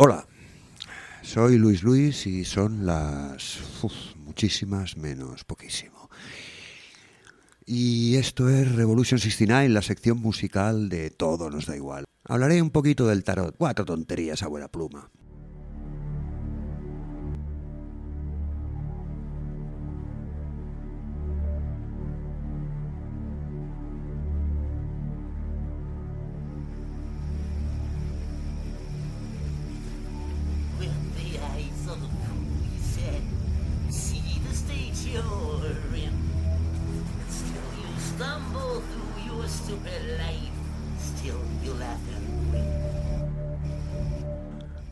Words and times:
Hola, 0.00 0.28
soy 1.22 1.58
Luis 1.58 1.82
Luis 1.82 2.28
y 2.28 2.44
son 2.44 2.86
las 2.86 3.58
muchísimas 4.24 4.96
menos 4.96 5.42
poquísimo. 5.42 6.08
Y 7.66 8.14
esto 8.14 8.48
es 8.48 8.76
Revolution 8.76 9.18
69, 9.18 9.68
la 9.70 9.82
sección 9.82 10.20
musical 10.20 10.88
de 10.88 11.10
Todo 11.10 11.50
nos 11.50 11.66
da 11.66 11.74
igual. 11.74 12.04
Hablaré 12.22 12.62
un 12.62 12.70
poquito 12.70 13.08
del 13.08 13.24
tarot, 13.24 13.56
cuatro 13.58 13.84
tonterías 13.84 14.44
a 14.44 14.46
buena 14.46 14.68
pluma. 14.68 15.10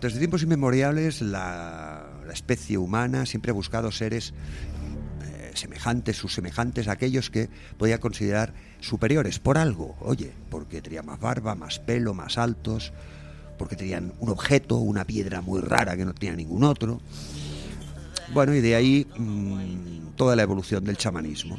Desde 0.01 0.19
tiempos 0.19 0.43
inmemoriales 0.43 1.21
la, 1.21 2.07
especie 2.33 2.77
humana 2.77 3.25
siempre 3.25 3.51
ha 3.51 3.55
buscado 3.55 3.91
seres 3.91 4.35
eh, 5.25 5.53
semejantes, 5.55 6.17
sus 6.17 6.35
semejantes 6.35 6.87
aquellos 6.87 7.31
que 7.31 7.49
podía 7.79 7.99
considerar 7.99 8.53
superiores 8.81 9.39
por 9.39 9.59
algo. 9.59 9.97
Oye, 10.01 10.33
porque 10.51 10.83
tenían 10.83 11.07
más 11.07 11.19
barba, 11.19 11.55
más 11.55 11.79
pelo, 11.79 12.15
más 12.15 12.37
altos, 12.37 12.93
porque 13.59 13.75
tenían 13.75 14.13
un 14.21 14.29
objeto, 14.29 14.77
una 14.77 15.05
piedra 15.05 15.41
muy 15.41 15.61
rara 15.61 15.97
que 15.97 16.05
no 16.05 16.15
tenía 16.15 16.37
ningún 16.37 16.63
otro. 16.65 17.01
Bueno, 18.35 18.55
y 18.55 18.61
de 18.61 18.75
ahí 18.75 19.07
mm, 19.16 20.15
toda 20.16 20.37
la 20.37 20.43
evolución 20.43 20.85
del 20.85 20.97
chamanismo. 20.99 21.59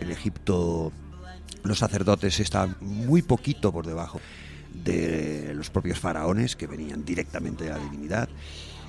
En 0.00 0.10
Egipto 0.10 0.92
los 1.62 1.78
sacerdotes 1.78 2.40
estaban 2.40 2.76
muy 2.80 3.22
poquito 3.22 3.72
por 3.72 3.86
debajo 3.86 4.20
de 4.72 5.52
los 5.54 5.70
propios 5.70 5.98
faraones 5.98 6.56
que 6.56 6.66
venían 6.66 7.04
directamente 7.04 7.64
de 7.64 7.70
la 7.70 7.78
divinidad. 7.78 8.28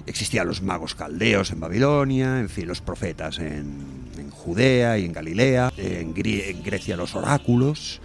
Existían 0.05 0.47
los 0.47 0.61
magos 0.61 0.95
caldeos 0.95 1.51
en 1.51 1.59
Babilonia, 1.59 2.39
en 2.39 2.49
fin, 2.49 2.67
los 2.67 2.81
profetas 2.81 3.39
en, 3.39 3.97
Judea 4.31 4.97
y 4.97 5.05
en 5.05 5.11
Galilea, 5.11 5.73
en, 5.75 6.13
Grecia 6.13 6.95
los 6.95 7.13
oráculos 7.15 7.99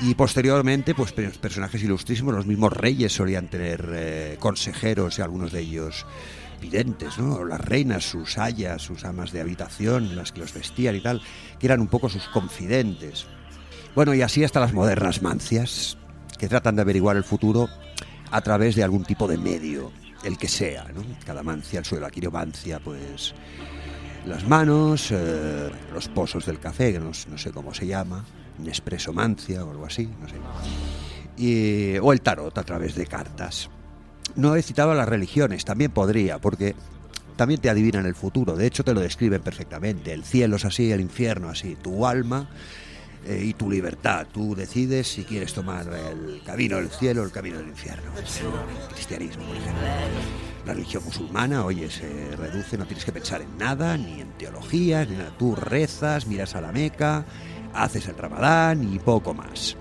y 0.00 0.14
posteriormente 0.14 0.94
pues 0.94 1.12
pe- 1.12 1.30
personajes 1.30 1.82
ilustrísimos, 1.82 2.32
los 2.32 2.46
mismos 2.46 2.72
reyes 2.72 3.12
solían 3.12 3.48
tener 3.48 3.84
eh, 3.92 4.36
consejeros 4.38 5.18
y 5.18 5.22
algunos 5.22 5.50
de 5.50 5.60
ellos 5.60 6.06
videntes, 6.60 7.18
¿no? 7.18 7.44
Las 7.44 7.60
reinas, 7.60 8.04
sus 8.04 8.38
ayas, 8.38 8.82
sus 8.82 9.04
amas 9.04 9.32
de 9.32 9.40
habitación, 9.40 10.14
las 10.14 10.30
que 10.30 10.40
los 10.40 10.54
vestían 10.54 10.94
y 10.94 11.00
tal, 11.00 11.20
que 11.58 11.66
eran 11.66 11.80
un 11.80 11.88
poco 11.88 12.08
sus 12.08 12.28
confidentes. 12.28 13.26
Bueno, 13.94 14.14
y 14.14 14.22
así 14.22 14.42
hasta 14.44 14.60
las 14.60 14.72
modernas 14.72 15.22
mancias, 15.22 15.98
que 16.38 16.48
tratan 16.48 16.76
de 16.76 16.82
averiguar 16.82 17.16
el 17.16 17.24
futuro 17.24 17.68
a 18.30 18.40
través 18.40 18.74
de 18.74 18.82
algún 18.82 19.04
tipo 19.04 19.28
de 19.28 19.36
medio, 19.36 19.92
el 20.24 20.38
que 20.38 20.48
sea, 20.48 20.84
¿no? 20.94 21.02
Cada 21.26 21.42
mancia, 21.42 21.78
el 21.80 21.84
suelo, 21.84 22.06
la 22.06 22.10
quiromancia, 22.10 22.80
pues 22.80 23.34
las 24.26 24.46
manos, 24.48 25.08
eh, 25.10 25.70
los 25.92 26.08
pozos 26.08 26.46
del 26.46 26.58
café, 26.58 26.92
que 26.92 26.98
no, 27.00 27.10
no 27.28 27.38
sé 27.38 27.50
cómo 27.50 27.74
se 27.74 27.86
llama, 27.86 28.24
Nespresso 28.58 29.12
mancia 29.12 29.64
o 29.64 29.70
algo 29.70 29.84
así, 29.84 30.08
no 30.20 30.28
sé. 30.28 30.36
Y- 31.36 31.98
o 31.98 32.12
el 32.12 32.20
tarot 32.22 32.56
a 32.56 32.62
través 32.62 32.94
de 32.94 33.06
cartas. 33.06 33.68
No 34.36 34.54
he 34.56 34.62
citado 34.62 34.92
a 34.92 34.94
las 34.94 35.08
religiones, 35.08 35.64
también 35.64 35.90
podría, 35.90 36.38
porque 36.38 36.74
también 37.36 37.60
te 37.60 37.68
adivinan 37.68 38.06
el 38.06 38.14
futuro, 38.14 38.56
de 38.56 38.66
hecho 38.66 38.84
te 38.84 38.94
lo 38.94 39.00
describen 39.00 39.42
perfectamente. 39.42 40.12
El 40.12 40.24
cielo 40.24 40.56
es 40.56 40.64
así, 40.64 40.90
el 40.92 41.00
infierno 41.00 41.48
así, 41.50 41.76
tu 41.82 42.06
alma 42.06 42.48
eh, 43.26 43.42
y 43.44 43.54
tu 43.54 43.70
libertad. 43.70 44.26
Tú 44.32 44.54
decides 44.54 45.08
si 45.08 45.24
quieres 45.24 45.52
tomar 45.52 45.86
el 45.88 46.42
camino 46.44 46.76
del 46.76 46.90
cielo 46.90 47.22
o 47.22 47.24
el 47.24 47.30
camino 47.30 47.58
del 47.58 47.68
infierno. 47.68 48.10
El 48.16 48.88
cristianismo, 48.94 49.44
por 49.44 49.56
ejemplo. 49.56 49.82
La 50.66 50.74
religión 50.74 51.02
musulmana, 51.04 51.64
oye, 51.64 51.90
se 51.90 52.36
reduce, 52.36 52.78
no 52.78 52.86
tienes 52.86 53.04
que 53.04 53.12
pensar 53.12 53.42
en 53.42 53.58
nada, 53.58 53.96
ni 53.96 54.20
en 54.20 54.32
teologías, 54.32 55.08
ni 55.08 55.16
nada. 55.16 55.34
Tú 55.36 55.56
rezas, 55.56 56.26
miras 56.26 56.54
a 56.54 56.60
la 56.60 56.72
Meca, 56.72 57.24
haces 57.74 58.06
el 58.08 58.16
ramadán 58.16 58.92
y 58.92 58.98
poco 58.98 59.34
más. 59.34 59.76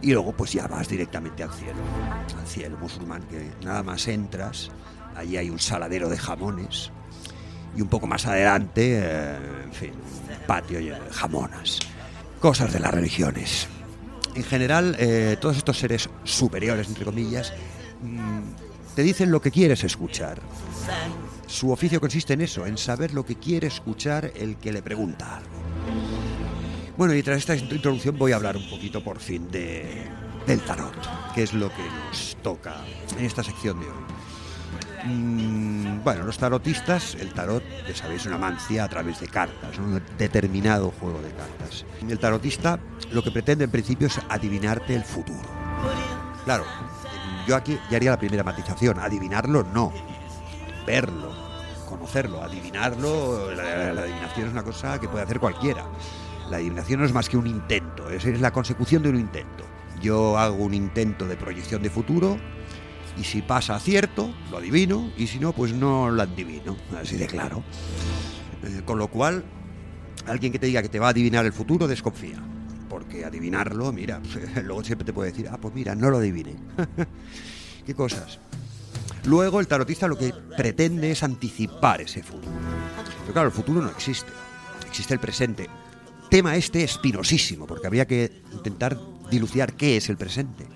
Y 0.00 0.12
luego 0.12 0.32
pues 0.32 0.52
ya 0.52 0.66
vas 0.66 0.88
directamente 0.88 1.42
al 1.42 1.52
cielo, 1.52 1.80
al 2.38 2.46
cielo 2.46 2.78
musulmán, 2.78 3.22
que 3.24 3.50
nada 3.64 3.82
más 3.82 4.06
entras, 4.08 4.70
allí 5.14 5.36
hay 5.36 5.50
un 5.50 5.58
saladero 5.58 6.08
de 6.08 6.16
jamones 6.16 6.92
y 7.76 7.82
un 7.82 7.88
poco 7.88 8.06
más 8.06 8.26
adelante, 8.26 9.00
eh, 9.02 9.36
en 9.64 9.72
fin, 9.72 9.92
un 9.92 10.46
patio 10.46 10.78
de 10.78 10.96
jamonas. 11.10 11.80
Cosas 12.40 12.72
de 12.72 12.78
las 12.78 12.92
religiones. 12.92 13.66
En 14.36 14.44
general, 14.44 14.94
eh, 15.00 15.36
todos 15.40 15.56
estos 15.56 15.78
seres 15.78 16.08
superiores, 16.22 16.86
entre 16.86 17.04
comillas, 17.04 17.52
mm, 18.00 18.94
te 18.94 19.02
dicen 19.02 19.32
lo 19.32 19.40
que 19.40 19.50
quieres 19.50 19.82
escuchar. 19.82 20.40
Su 21.48 21.72
oficio 21.72 22.00
consiste 22.00 22.34
en 22.34 22.42
eso, 22.42 22.64
en 22.66 22.78
saber 22.78 23.12
lo 23.12 23.24
que 23.24 23.36
quiere 23.36 23.66
escuchar 23.66 24.32
el 24.36 24.56
que 24.56 24.72
le 24.72 24.82
pregunta. 24.82 25.40
Bueno, 26.96 27.14
y 27.14 27.22
tras 27.22 27.38
esta 27.38 27.56
introducción 27.56 28.16
voy 28.16 28.32
a 28.32 28.36
hablar 28.36 28.56
un 28.56 28.68
poquito 28.70 29.02
por 29.02 29.18
fin 29.18 29.50
de, 29.50 30.04
del 30.46 30.60
tarot, 30.60 30.94
que 31.34 31.42
es 31.42 31.54
lo 31.54 31.68
que 31.70 31.82
nos 31.82 32.36
toca 32.42 32.76
en 33.18 33.24
esta 33.24 33.42
sección 33.42 33.80
de 33.80 33.86
hoy. 33.86 34.04
Mm, 35.04 36.02
bueno, 36.02 36.24
los 36.24 36.38
tarotistas, 36.38 37.14
el 37.14 37.32
tarot, 37.32 37.62
ya 37.86 37.94
sabéis, 37.94 38.22
es 38.22 38.26
una 38.26 38.38
mancia 38.38 38.84
a 38.84 38.88
través 38.88 39.20
de 39.20 39.28
cartas, 39.28 39.78
un 39.78 40.02
determinado 40.16 40.92
juego 40.98 41.20
de 41.22 41.30
cartas. 41.30 41.84
El 42.08 42.18
tarotista 42.18 42.78
lo 43.12 43.22
que 43.22 43.30
pretende 43.30 43.64
en 43.64 43.70
principio 43.70 44.08
es 44.08 44.20
adivinarte 44.28 44.94
el 44.94 45.04
futuro. 45.04 45.48
Claro, 46.44 46.64
yo 47.46 47.56
aquí 47.56 47.78
ya 47.90 47.96
haría 47.96 48.10
la 48.10 48.18
primera 48.18 48.42
matización, 48.42 48.98
adivinarlo 48.98 49.62
no, 49.62 49.92
verlo, 50.86 51.32
conocerlo, 51.88 52.42
adivinarlo, 52.42 53.54
la, 53.54 53.92
la 53.92 54.02
adivinación 54.02 54.46
es 54.46 54.52
una 54.52 54.62
cosa 54.64 54.98
que 54.98 55.08
puede 55.08 55.24
hacer 55.24 55.38
cualquiera. 55.38 55.84
La 56.50 56.56
adivinación 56.56 57.00
no 57.00 57.06
es 57.06 57.12
más 57.12 57.28
que 57.28 57.36
un 57.36 57.46
intento, 57.46 58.10
es, 58.10 58.24
es 58.24 58.40
la 58.40 58.50
consecución 58.52 59.02
de 59.02 59.10
un 59.10 59.16
intento. 59.16 59.64
Yo 60.00 60.38
hago 60.38 60.56
un 60.56 60.74
intento 60.74 61.26
de 61.26 61.36
proyección 61.36 61.82
de 61.82 61.90
futuro 61.90 62.38
y 63.18 63.24
si 63.24 63.42
pasa 63.42 63.74
acierto, 63.74 64.32
lo 64.50 64.58
adivino 64.58 65.10
y 65.16 65.26
si 65.26 65.38
no, 65.38 65.52
pues 65.52 65.72
no 65.72 66.10
lo 66.10 66.22
adivino, 66.22 66.76
así 67.00 67.16
de 67.16 67.26
claro. 67.26 67.64
Eh, 68.62 68.82
con 68.84 68.98
lo 68.98 69.08
cual, 69.08 69.44
alguien 70.26 70.52
que 70.52 70.58
te 70.58 70.66
diga 70.66 70.82
que 70.82 70.88
te 70.88 70.98
va 70.98 71.08
a 71.08 71.10
adivinar 71.10 71.44
el 71.44 71.52
futuro, 71.52 71.88
desconfía. 71.88 72.42
Porque 72.88 73.24
adivinarlo, 73.24 73.92
mira, 73.92 74.20
luego 74.64 74.84
siempre 74.84 75.04
te 75.04 75.12
puede 75.12 75.30
decir, 75.30 75.48
ah, 75.50 75.58
pues 75.60 75.74
mira, 75.74 75.94
no 75.94 76.10
lo 76.10 76.18
adivine. 76.18 76.56
¿Qué 77.86 77.94
cosas? 77.94 78.38
Luego 79.24 79.60
el 79.60 79.66
tarotista 79.66 80.06
lo 80.06 80.16
que 80.16 80.32
pretende 80.56 81.10
es 81.10 81.22
anticipar 81.22 82.00
ese 82.00 82.22
futuro. 82.22 82.54
Pero 83.22 83.32
claro, 83.32 83.48
el 83.48 83.54
futuro 83.54 83.82
no 83.82 83.90
existe, 83.90 84.30
existe 84.86 85.12
el 85.14 85.20
presente. 85.20 85.68
Tema 86.30 86.56
este 86.56 86.84
espinosísimo, 86.84 87.66
porque 87.66 87.86
habría 87.86 88.06
que 88.06 88.42
intentar 88.52 88.98
dilucidar 89.30 89.74
qué 89.74 89.96
es 89.96 90.08
el 90.08 90.16
presente. 90.16 90.66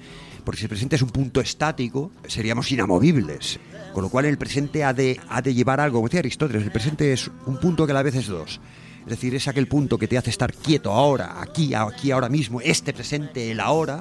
Porque 0.45 0.59
si 0.59 0.65
el 0.65 0.71
presente 0.71 0.97
es 0.97 1.03
un 1.03 1.11
punto 1.11 1.41
estático, 1.41 2.11
seríamos 2.27 2.71
inamovibles. 2.73 3.61
Con 3.93 4.03
lo 4.03 4.09
cual 4.09 4.25
el 4.25 4.39
presente 4.39 4.85
ha 4.85 4.93
de, 4.93 5.21
ha 5.29 5.43
de 5.43 5.55
llevar 5.55 5.81
algo, 5.81 5.99
como 5.99 6.09
decía 6.09 6.21
Aristóteles, 6.21 6.65
el 6.65 6.73
presente 6.73 7.13
es 7.13 7.31
un 7.47 7.59
punto 7.59 7.87
que 7.87 7.93
a 7.93 7.95
la 7.95 8.03
vez 8.03 8.15
es 8.15 8.27
dos. 8.27 8.61
Es 9.05 9.11
decir, 9.11 9.35
es 9.35 9.49
aquel 9.49 9.67
punto 9.69 9.99
que 9.99 10.09
te 10.09 10.17
hace 10.17 10.31
estar 10.31 10.53
quieto 10.53 10.93
ahora, 10.93 11.41
aquí, 11.41 11.75
aquí, 11.75 12.11
ahora 12.11 12.29
mismo, 12.29 12.61
este 12.61 12.93
presente, 12.93 13.51
el 13.51 13.61
ahora, 13.61 14.01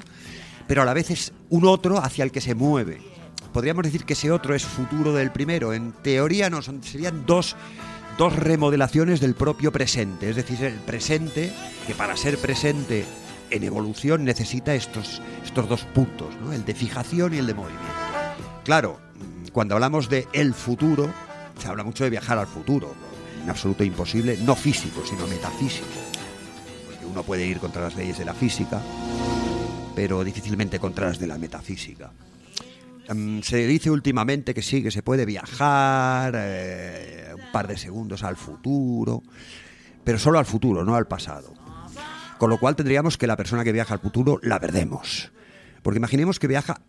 pero 0.67 0.83
a 0.83 0.85
la 0.85 0.93
vez 0.93 1.09
es 1.11 1.33
un 1.49 1.65
otro 1.65 1.97
hacia 1.97 2.23
el 2.23 2.31
que 2.31 2.41
se 2.41 2.55
mueve. 2.55 3.01
Podríamos 3.51 3.83
decir 3.83 4.05
que 4.05 4.13
ese 4.13 4.31
otro 4.31 4.55
es 4.55 4.63
futuro 4.63 5.13
del 5.13 5.31
primero. 5.31 5.73
En 5.73 5.91
teoría 5.91 6.49
no, 6.49 6.61
serían 6.61 7.25
dos, 7.25 7.55
dos 8.17 8.35
remodelaciones 8.35 9.19
del 9.19 9.33
propio 9.35 9.71
presente. 9.71 10.29
Es 10.29 10.37
decir, 10.37 10.63
el 10.63 10.75
presente, 10.75 11.51
que 11.85 11.95
para 11.95 12.15
ser 12.15 12.37
presente 12.37 13.05
en 13.51 13.63
evolución 13.63 14.23
necesita 14.23 14.73
estos, 14.73 15.21
estos 15.43 15.69
dos 15.69 15.83
puntos, 15.83 16.35
¿no? 16.41 16.53
el 16.53 16.65
de 16.65 16.73
fijación 16.73 17.33
y 17.33 17.37
el 17.37 17.47
de 17.47 17.53
movimiento. 17.53 17.85
Claro, 18.63 18.99
cuando 19.51 19.75
hablamos 19.75 20.09
de 20.09 20.27
el 20.33 20.53
futuro, 20.53 21.09
se 21.59 21.67
habla 21.67 21.83
mucho 21.83 22.03
de 22.03 22.09
viajar 22.09 22.37
al 22.37 22.47
futuro. 22.47 22.93
En 23.43 23.49
absoluto 23.49 23.83
imposible, 23.83 24.37
no 24.43 24.55
físico, 24.55 25.03
sino 25.05 25.27
metafísico. 25.27 25.87
Porque 26.87 27.05
uno 27.05 27.23
puede 27.23 27.45
ir 27.45 27.59
contra 27.59 27.81
las 27.81 27.95
leyes 27.95 28.17
de 28.17 28.25
la 28.25 28.33
física, 28.33 28.81
pero 29.95 30.23
difícilmente 30.23 30.79
contra 30.79 31.07
las 31.07 31.19
de 31.19 31.27
la 31.27 31.37
metafísica. 31.37 32.11
Mm, 33.13 33.41
se 33.41 33.65
dice 33.67 33.89
últimamente 33.89 34.53
que 34.53 34.61
sí, 34.61 34.83
que 34.83 34.91
se 34.91 35.03
puede 35.03 35.25
viajar 35.25 36.33
eh, 36.37 37.33
un 37.33 37.51
par 37.51 37.67
de 37.67 37.77
segundos 37.77 38.23
al 38.23 38.37
futuro, 38.37 39.23
pero 40.03 40.19
solo 40.19 40.39
al 40.39 40.45
futuro, 40.45 40.85
no 40.85 40.95
al 40.95 41.07
pasado. 41.07 41.60
Con 42.41 42.49
lo 42.49 42.57
cual 42.57 42.75
tendríamos 42.75 43.19
que 43.19 43.27
la 43.27 43.37
persona 43.37 43.63
que 43.63 43.71
viaja 43.71 43.93
al 43.93 43.99
futuro 43.99 44.39
la 44.41 44.59
perdemos. 44.59 45.31
Porque 45.83 45.99
imaginemos 45.99 46.39
que 46.39 46.47
viaja 46.47 46.81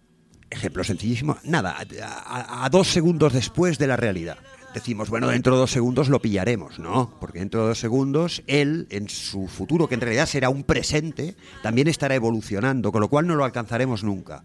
Ejemplo 0.48 0.82
sencillísimo, 0.82 1.36
nada, 1.44 1.76
a, 2.02 2.68
dos 2.70 2.88
segundos 2.88 3.34
después 3.34 3.76
de 3.76 3.86
la 3.86 3.98
realidad 3.98 4.38
decimos, 4.72 5.10
bueno, 5.10 5.28
dentro 5.28 5.52
de 5.54 5.60
dos 5.60 5.70
segundos 5.70 6.08
lo 6.08 6.22
pillaremos, 6.22 6.78
¿no? 6.78 7.14
Porque 7.20 7.40
dentro 7.40 7.60
de 7.60 7.68
dos 7.68 7.78
segundos 7.78 8.42
él, 8.46 8.86
en 8.88 9.10
su 9.10 9.46
futuro, 9.46 9.88
que 9.88 9.94
en 9.96 10.00
realidad 10.00 10.24
será 10.24 10.48
un 10.48 10.64
presente, 10.64 11.36
también 11.62 11.86
estará 11.86 12.14
evolucionando, 12.14 12.90
con 12.92 13.02
lo 13.02 13.08
cual 13.08 13.26
no 13.26 13.34
lo 13.34 13.44
alcanzaremos 13.44 14.04
nunca. 14.04 14.42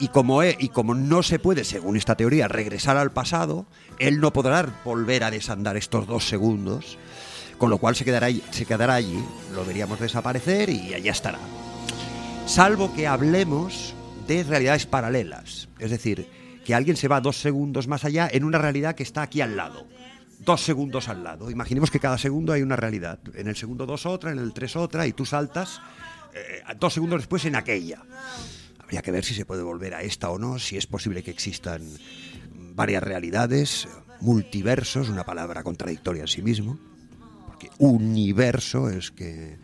Y 0.00 0.08
como, 0.08 0.42
e- 0.42 0.56
y 0.58 0.70
como 0.70 0.96
no 0.96 1.22
se 1.22 1.38
puede, 1.38 1.62
según 1.62 1.96
esta 1.96 2.16
teoría, 2.16 2.48
regresar 2.48 2.96
al 2.96 3.12
pasado, 3.12 3.66
él 4.00 4.18
no 4.18 4.32
podrá 4.32 4.80
volver 4.84 5.22
a 5.22 5.30
desandar 5.30 5.76
estos 5.76 6.08
dos 6.08 6.28
segundos, 6.28 6.98
con 7.60 7.68
lo 7.70 7.76
cual 7.78 7.94
se 7.94 8.04
quedará, 8.06 8.26
allí- 8.94 9.22
lo 9.54 9.64
veríamos 9.66 10.00
desaparecer 10.00 10.70
y 10.70 10.94
allá 10.94 11.12
estará. 11.12 11.38
Salvo 12.46 12.92
que 12.94 13.06
hablemos 13.06 13.94
de 14.26 14.42
realidades 14.44 14.86
paralelas, 14.86 15.68
es 15.78 15.90
decir, 15.90 16.26
que 16.64 16.74
alguien 16.74 16.96
se 16.96 17.06
va 17.06 17.20
dos 17.20 17.36
segundos 17.36 17.86
más 17.86 18.04
allá 18.04 18.28
en 18.32 18.44
una 18.44 18.56
realidad 18.58 18.94
que 18.94 19.02
está 19.02 19.20
aquí 19.22 19.42
al 19.42 19.56
lado. 19.56 19.86
Dos 20.38 20.62
segundos 20.62 21.08
al 21.08 21.22
lado. 21.22 21.50
Imaginemos 21.50 21.90
que 21.90 22.00
cada 22.00 22.16
segundo 22.16 22.54
hay 22.54 22.62
una 22.62 22.76
realidad. 22.76 23.18
En 23.34 23.46
el 23.46 23.56
segundo 23.56 23.84
dos 23.84 24.06
otra, 24.06 24.32
en 24.32 24.38
el 24.38 24.54
tres 24.54 24.74
otra, 24.74 25.06
y 25.06 25.12
tú 25.12 25.26
saltas 25.26 25.82
eh, 26.34 26.62
dos 26.78 26.94
segundos 26.94 27.20
después 27.20 27.44
en 27.44 27.56
aquella. 27.56 28.02
Habría 28.78 29.02
que 29.02 29.10
ver 29.10 29.24
si 29.24 29.34
se 29.34 29.44
puede 29.44 29.62
volver 29.62 29.94
a 29.94 30.02
esta 30.02 30.30
o 30.30 30.38
no, 30.38 30.58
si 30.58 30.78
es 30.78 30.86
posible 30.86 31.22
que 31.22 31.30
existan 31.30 31.82
varias 32.74 33.02
realidades, 33.02 33.86
multiversos, 34.22 35.10
una 35.10 35.24
palabra 35.24 35.62
contradictoria 35.62 36.22
en 36.22 36.28
sí 36.28 36.40
mismo, 36.40 36.78
universo 37.78 38.88
es 38.88 39.10
que, 39.10 39.58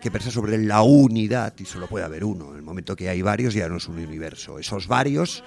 que 0.00 0.20
sobre 0.20 0.58
la 0.58 0.82
unidad 0.82 1.54
y 1.58 1.64
solo 1.64 1.86
puede 1.86 2.04
haber 2.04 2.24
uno. 2.24 2.50
En 2.50 2.56
el 2.56 2.62
momento 2.62 2.96
que 2.96 3.08
hay 3.08 3.22
varios 3.22 3.54
ya 3.54 3.68
no 3.68 3.76
es 3.76 3.88
un 3.88 3.98
universo. 3.98 4.58
Esos 4.58 4.86
varios 4.86 5.42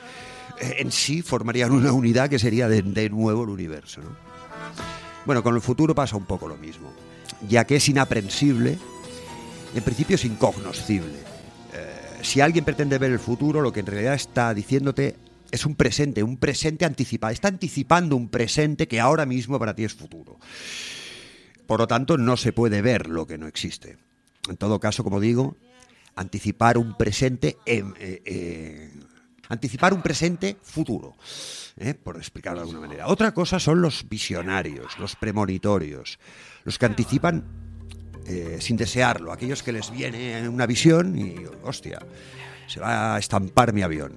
eh, 0.59 0.77
en 0.79 0.91
sí 0.91 1.21
formarían 1.21 1.71
una 1.71 1.91
unidad 1.91 2.29
que 2.29 2.39
sería 2.39 2.67
de, 2.67 3.09
nuevo 3.09 3.43
el 3.43 3.49
universo. 3.49 4.01
¿no? 4.01 4.15
Bueno, 5.25 5.43
con 5.43 5.55
el 5.55 5.61
futuro 5.61 5.95
pasa 5.95 6.15
un 6.15 6.25
poco 6.25 6.47
lo 6.47 6.57
mismo, 6.57 6.91
ya 7.47 7.65
que 7.65 7.77
es 7.77 7.89
inaprensible, 7.89 8.77
en 9.75 9.83
principio 9.83 10.15
es 10.15 10.25
incognoscible. 10.25 11.19
Eh, 11.73 12.19
si 12.21 12.41
alguien 12.41 12.65
pretende 12.65 12.97
ver 12.97 13.11
el 13.11 13.19
futuro, 13.19 13.61
lo 13.61 13.71
que 13.71 13.81
en 13.81 13.85
realidad 13.85 14.15
está 14.15 14.53
diciéndote 14.53 15.15
es 15.51 15.65
un 15.65 15.75
presente, 15.75 16.23
un 16.23 16.37
presente 16.37 16.85
anticipado. 16.85 17.33
Está 17.33 17.47
anticipando 17.47 18.15
un 18.15 18.29
presente 18.29 18.87
que 18.87 18.99
ahora 18.99 19.25
mismo 19.25 19.59
para 19.59 19.75
ti 19.75 19.83
es 19.83 19.93
futuro. 19.93 20.39
Por 21.69 21.81
lo 21.81 21.87
tanto, 21.87 22.17
no 22.17 22.35
se 22.35 22.51
puede 22.51 22.81
ver 22.81 23.07
lo 23.09 23.27
que 23.27 23.37
no 23.37 23.45
existe. 23.45 23.99
En 24.49 24.57
todo 24.57 24.79
caso, 24.79 25.03
como 25.03 25.19
digo, 25.19 25.55
anticipar 26.15 26.79
un 26.79 26.97
presente 26.97 27.57
en, 27.63 27.93
eh, 27.99 28.23
eh, 28.25 28.91
anticipar 29.49 29.93
un 29.93 30.01
presente 30.01 30.57
futuro, 30.63 31.13
¿eh? 31.77 31.93
por 31.93 32.17
explicarlo 32.17 32.61
de 32.61 32.63
alguna 32.63 32.87
manera. 32.87 33.05
Otra 33.05 33.35
cosa 33.35 33.59
son 33.59 33.83
los 33.83 34.09
visionarios, 34.09 34.97
los 34.97 35.15
premonitorios, 35.15 36.17
los 36.63 36.79
que 36.79 36.87
anticipan 36.87 37.45
sin 38.59 38.77
desearlo, 38.77 39.31
aquellos 39.31 39.61
que 39.61 39.71
les 39.71 39.91
viene 39.91 40.47
una 40.49 40.67
visión 40.67 41.17
y, 41.17 41.35
hostia, 41.63 41.99
se 42.67 42.79
va 42.79 43.15
a 43.15 43.19
estampar 43.19 43.73
mi 43.73 43.83
avión. 43.83 44.13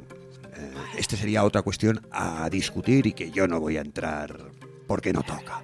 Este 0.97 1.19
sería 1.19 1.45
otra 1.45 1.61
cuestión 1.61 2.01
a 2.11 2.49
discutir 2.51 3.07
y 3.07 3.13
que 3.13 3.31
yo 3.31 3.47
no 3.47 3.61
voy 3.61 3.77
a 3.77 3.83
entrar 3.83 4.39
porque 4.87 5.15
no 5.15 5.23
toca. 5.23 5.63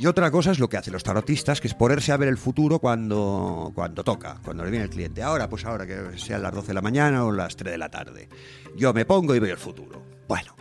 Y 0.00 0.06
otra 0.06 0.30
cosa 0.30 0.50
es 0.50 0.58
lo 0.58 0.66
que 0.66 0.78
hacen 0.78 0.94
los 0.94 1.02
tarotistas, 1.02 1.60
que 1.60 1.68
es 1.68 1.74
ponerse 1.74 2.10
a 2.10 2.16
ver 2.16 2.30
el 2.30 2.38
futuro 2.38 2.78
cuando, 2.78 3.70
cuando 3.74 4.02
toca, 4.02 4.40
cuando 4.42 4.64
le 4.64 4.70
viene 4.70 4.86
el 4.86 4.90
cliente. 4.90 5.22
Ahora, 5.22 5.46
pues 5.46 5.66
ahora 5.66 5.86
que 5.86 6.16
sean 6.16 6.40
las 6.42 6.54
12 6.54 6.68
de 6.68 6.74
la 6.74 6.80
mañana 6.80 7.22
o 7.26 7.30
las 7.30 7.54
3 7.54 7.72
de 7.72 7.76
la 7.76 7.90
tarde. 7.90 8.30
Yo 8.74 8.94
me 8.94 9.04
pongo 9.04 9.34
y 9.34 9.40
veo 9.40 9.52
el 9.52 9.58
futuro. 9.58 10.02
Bueno, 10.26 10.56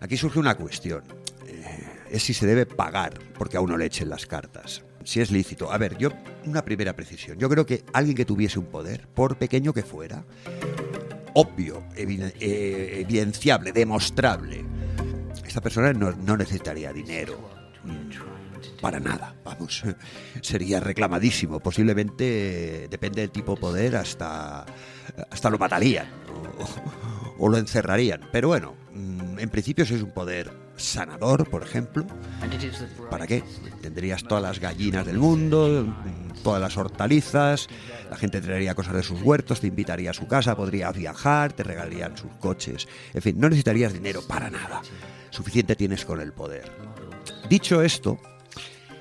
aquí 0.00 0.16
surge 0.16 0.40
una 0.40 0.56
cuestión. 0.56 1.04
Eh, 1.46 1.86
es 2.10 2.24
si 2.24 2.34
se 2.34 2.46
debe 2.46 2.66
pagar 2.66 3.16
porque 3.38 3.58
a 3.58 3.60
uno 3.60 3.76
le 3.76 3.86
echen 3.86 4.10
las 4.10 4.26
cartas. 4.26 4.82
Si 5.04 5.20
es 5.20 5.30
lícito. 5.30 5.70
A 5.70 5.78
ver, 5.78 5.96
yo, 5.96 6.08
una 6.44 6.64
primera 6.64 6.92
precisión. 6.96 7.38
Yo 7.38 7.48
creo 7.48 7.64
que 7.64 7.84
alguien 7.92 8.16
que 8.16 8.24
tuviese 8.24 8.58
un 8.58 8.66
poder, 8.66 9.06
por 9.06 9.36
pequeño 9.36 9.72
que 9.72 9.84
fuera, 9.84 10.24
obvio, 11.34 11.84
eh, 11.94 13.04
evidenciable, 13.06 13.70
demostrable, 13.70 14.64
esta 15.46 15.60
persona 15.60 15.92
no, 15.92 16.10
no 16.10 16.36
necesitaría 16.36 16.92
dinero. 16.92 17.38
Para 18.80 19.00
nada, 19.00 19.34
vamos. 19.44 19.82
Sería 20.42 20.80
reclamadísimo. 20.80 21.60
Posiblemente, 21.60 22.84
eh, 22.84 22.88
depende 22.88 23.20
del 23.20 23.30
tipo 23.30 23.54
de 23.54 23.60
poder, 23.60 23.96
hasta, 23.96 24.64
hasta 25.30 25.50
lo 25.50 25.58
matarían 25.58 26.06
o, 26.58 27.34
o 27.44 27.48
lo 27.48 27.58
encerrarían. 27.58 28.28
Pero 28.32 28.48
bueno, 28.48 28.74
mm, 28.92 29.38
en 29.38 29.50
principio 29.50 29.84
si 29.84 29.94
es 29.94 30.02
un 30.02 30.12
poder 30.12 30.50
sanador, 30.76 31.48
por 31.48 31.62
ejemplo, 31.62 32.06
¿Para 33.10 33.26
qué? 33.26 33.42
Tendrías 33.82 34.24
todas 34.24 34.42
las 34.42 34.58
gallinas 34.60 35.06
del 35.06 35.18
mundo, 35.18 35.84
mm, 35.86 36.42
todas 36.42 36.60
las 36.60 36.76
hortalizas, 36.76 37.68
la 38.08 38.16
gente 38.16 38.40
traería 38.40 38.74
cosas 38.74 38.94
de 38.94 39.02
sus 39.02 39.20
huertos, 39.22 39.60
te 39.60 39.66
invitaría 39.66 40.10
a 40.10 40.14
su 40.14 40.26
casa, 40.26 40.56
podrías 40.56 40.96
viajar, 40.96 41.52
te 41.52 41.62
regalarían 41.62 42.16
sus 42.16 42.32
coches. 42.36 42.88
En 43.12 43.22
fin, 43.22 43.38
no 43.38 43.48
necesitarías 43.48 43.92
dinero 43.92 44.22
para 44.26 44.50
nada. 44.50 44.80
Suficiente 45.30 45.76
tienes 45.76 46.04
con 46.04 46.20
el 46.20 46.32
poder. 46.32 46.72
Dicho 47.48 47.82
esto, 47.82 48.18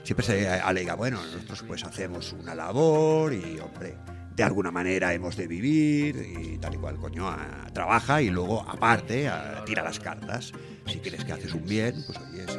siempre 0.04 0.26
se 0.26 0.50
alega, 0.50 0.96
bueno, 0.96 1.24
nosotros 1.24 1.64
pues 1.68 1.84
hacemos 1.84 2.34
una 2.34 2.56
labor 2.56 3.34
y, 3.34 3.60
hombre, 3.60 3.96
de 4.36 4.44
alguna 4.44 4.72
manera 4.72 5.14
hemos 5.14 5.36
de 5.36 5.48
vivir 5.48 6.16
y 6.16 6.58
tal 6.60 6.76
y 6.76 6.78
cual, 6.78 6.96
coño, 6.98 7.30
trabaja 7.74 8.22
y 8.22 8.30
luego, 8.30 8.62
aparte, 8.62 9.30
tira 9.66 9.84
las 9.84 10.00
cartas. 10.00 10.54
Si 10.88 11.00
crees 11.00 11.26
que 11.26 11.34
haces 11.34 11.54
un 11.54 11.66
bien, 11.66 12.04
pues 12.08 12.18
oye, 12.20 12.46
sí, 12.48 12.58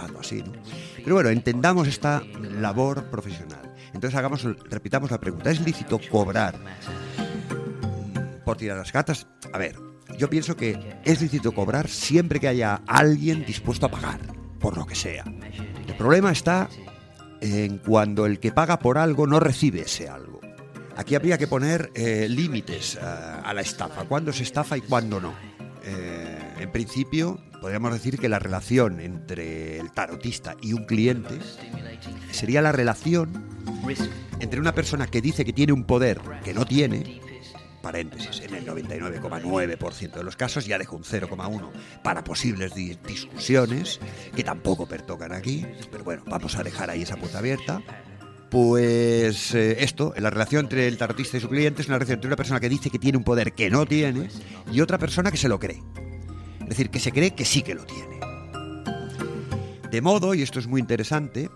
hazlo 0.00 0.20
así, 0.20 0.42
¿no? 0.42 0.52
Pero 1.02 1.16
bueno, 1.16 1.30
entendamos 1.30 1.88
esta 1.88 2.22
labor 2.40 3.04
profesional. 3.10 3.74
Entonces 3.92 4.16
hagamos, 4.16 4.44
repitamos 4.70 5.10
la 5.10 5.18
pregunta, 5.18 5.50
¿es 5.50 5.60
lícito 5.60 6.00
cobrar 6.10 6.56
mm, 6.56 8.44
por 8.44 8.56
tirar 8.56 8.78
las 8.78 8.92
cartas? 8.92 9.26
A 9.52 9.58
ver, 9.58 9.76
yo 10.18 10.30
pienso 10.30 10.56
que 10.56 11.00
es 11.04 11.20
lícito 11.20 11.52
cobrar 11.52 11.88
siempre 11.88 12.38
que 12.38 12.48
haya 12.48 12.80
alguien 12.86 13.44
dispuesto 13.44 13.86
a 13.86 13.90
pagar, 13.90 14.20
por 14.60 14.76
lo 14.76 14.86
que 14.86 14.94
sea. 14.94 15.24
El 16.02 16.06
problema 16.06 16.32
está 16.32 16.68
en 17.40 17.78
cuando 17.78 18.26
el 18.26 18.40
que 18.40 18.50
paga 18.50 18.80
por 18.80 18.98
algo 18.98 19.28
no 19.28 19.38
recibe 19.38 19.82
ese 19.82 20.08
algo. 20.08 20.40
Aquí 20.96 21.14
habría 21.14 21.38
que 21.38 21.46
poner 21.46 21.92
eh, 21.94 22.26
límites 22.28 22.96
a, 22.96 23.38
a 23.38 23.54
la 23.54 23.60
estafa, 23.60 24.02
cuándo 24.06 24.32
se 24.32 24.42
estafa 24.42 24.76
y 24.76 24.80
cuándo 24.80 25.20
no. 25.20 25.32
Eh, 25.84 26.38
en 26.58 26.72
principio, 26.72 27.38
podríamos 27.60 27.92
decir 27.92 28.18
que 28.18 28.28
la 28.28 28.40
relación 28.40 28.98
entre 28.98 29.78
el 29.78 29.92
tarotista 29.92 30.56
y 30.60 30.72
un 30.72 30.86
cliente 30.86 31.38
sería 32.32 32.62
la 32.62 32.72
relación 32.72 33.30
entre 34.40 34.58
una 34.58 34.74
persona 34.74 35.06
que 35.06 35.20
dice 35.20 35.44
que 35.44 35.52
tiene 35.52 35.72
un 35.72 35.84
poder 35.84 36.20
que 36.42 36.52
no 36.52 36.66
tiene, 36.66 37.20
paréntesis, 37.82 38.40
en 38.40 38.54
el 38.54 38.64
99,9% 38.66 40.12
de 40.12 40.22
los 40.24 40.36
casos 40.36 40.64
ya 40.66 40.78
dejo 40.78 40.96
un 40.96 41.02
0,1 41.04 41.70
para 42.02 42.24
posibles 42.24 42.74
di- 42.74 42.96
discusiones, 43.06 44.00
que 44.34 44.42
tampoco 44.44 44.86
pertocan 44.86 45.32
aquí, 45.32 45.66
pero 45.90 46.04
bueno, 46.04 46.22
vamos 46.26 46.56
a 46.56 46.62
dejar 46.62 46.88
ahí 46.90 47.02
esa 47.02 47.16
puerta 47.16 47.38
abierta. 47.38 47.82
Pues 48.50 49.54
eh, 49.54 49.82
esto, 49.82 50.12
la 50.18 50.28
relación 50.30 50.66
entre 50.66 50.86
el 50.86 50.98
tarotista 50.98 51.38
y 51.38 51.40
su 51.40 51.48
cliente 51.48 51.80
es 51.82 51.88
una 51.88 51.96
relación 51.98 52.16
entre 52.18 52.28
una 52.28 52.36
persona 52.36 52.60
que 52.60 52.68
dice 52.68 52.90
que 52.90 52.98
tiene 52.98 53.16
un 53.18 53.24
poder 53.24 53.54
que 53.54 53.70
no 53.70 53.86
tiene 53.86 54.28
y 54.70 54.80
otra 54.82 54.98
persona 54.98 55.30
que 55.30 55.38
se 55.38 55.48
lo 55.48 55.58
cree. 55.58 55.82
Es 56.60 56.68
decir, 56.68 56.90
que 56.90 57.00
se 57.00 57.12
cree 57.12 57.30
que 57.34 57.44
sí 57.46 57.62
que 57.62 57.74
lo 57.74 57.84
tiene. 57.84 58.20
De 59.90 60.00
modo, 60.02 60.34
y 60.34 60.42
esto 60.42 60.58
es 60.58 60.66
muy 60.66 60.80
interesante, 60.80 61.50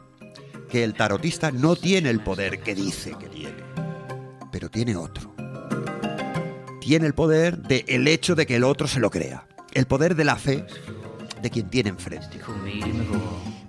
que 0.71 0.85
el 0.85 0.95
tarotista 0.95 1.50
no 1.52 1.76
tiene 1.76 2.09
el 2.11 2.21
poder 2.21 2.61
que 2.61 2.75
dice 2.75 3.12
que 3.21 3.28
tiene, 3.28 3.62
pero 4.50 4.71
tiene 4.71 4.97
otro. 4.97 5.36
Tiene 6.87 7.09
el 7.09 7.14
poder 7.14 7.59
del 7.59 7.83
el 7.88 8.07
hecho 8.07 8.37
de 8.37 8.47
que 8.47 8.55
el 8.55 8.62
otro 8.62 8.87
se 8.87 9.00
lo 9.00 9.11
crea. 9.11 9.45
El 9.75 9.87
poder 9.87 10.14
de 10.14 10.23
la 10.23 10.37
fe 10.37 10.64
de 11.43 11.50
quien 11.50 11.69
tiene 11.69 11.88
enfrente. 11.88 12.38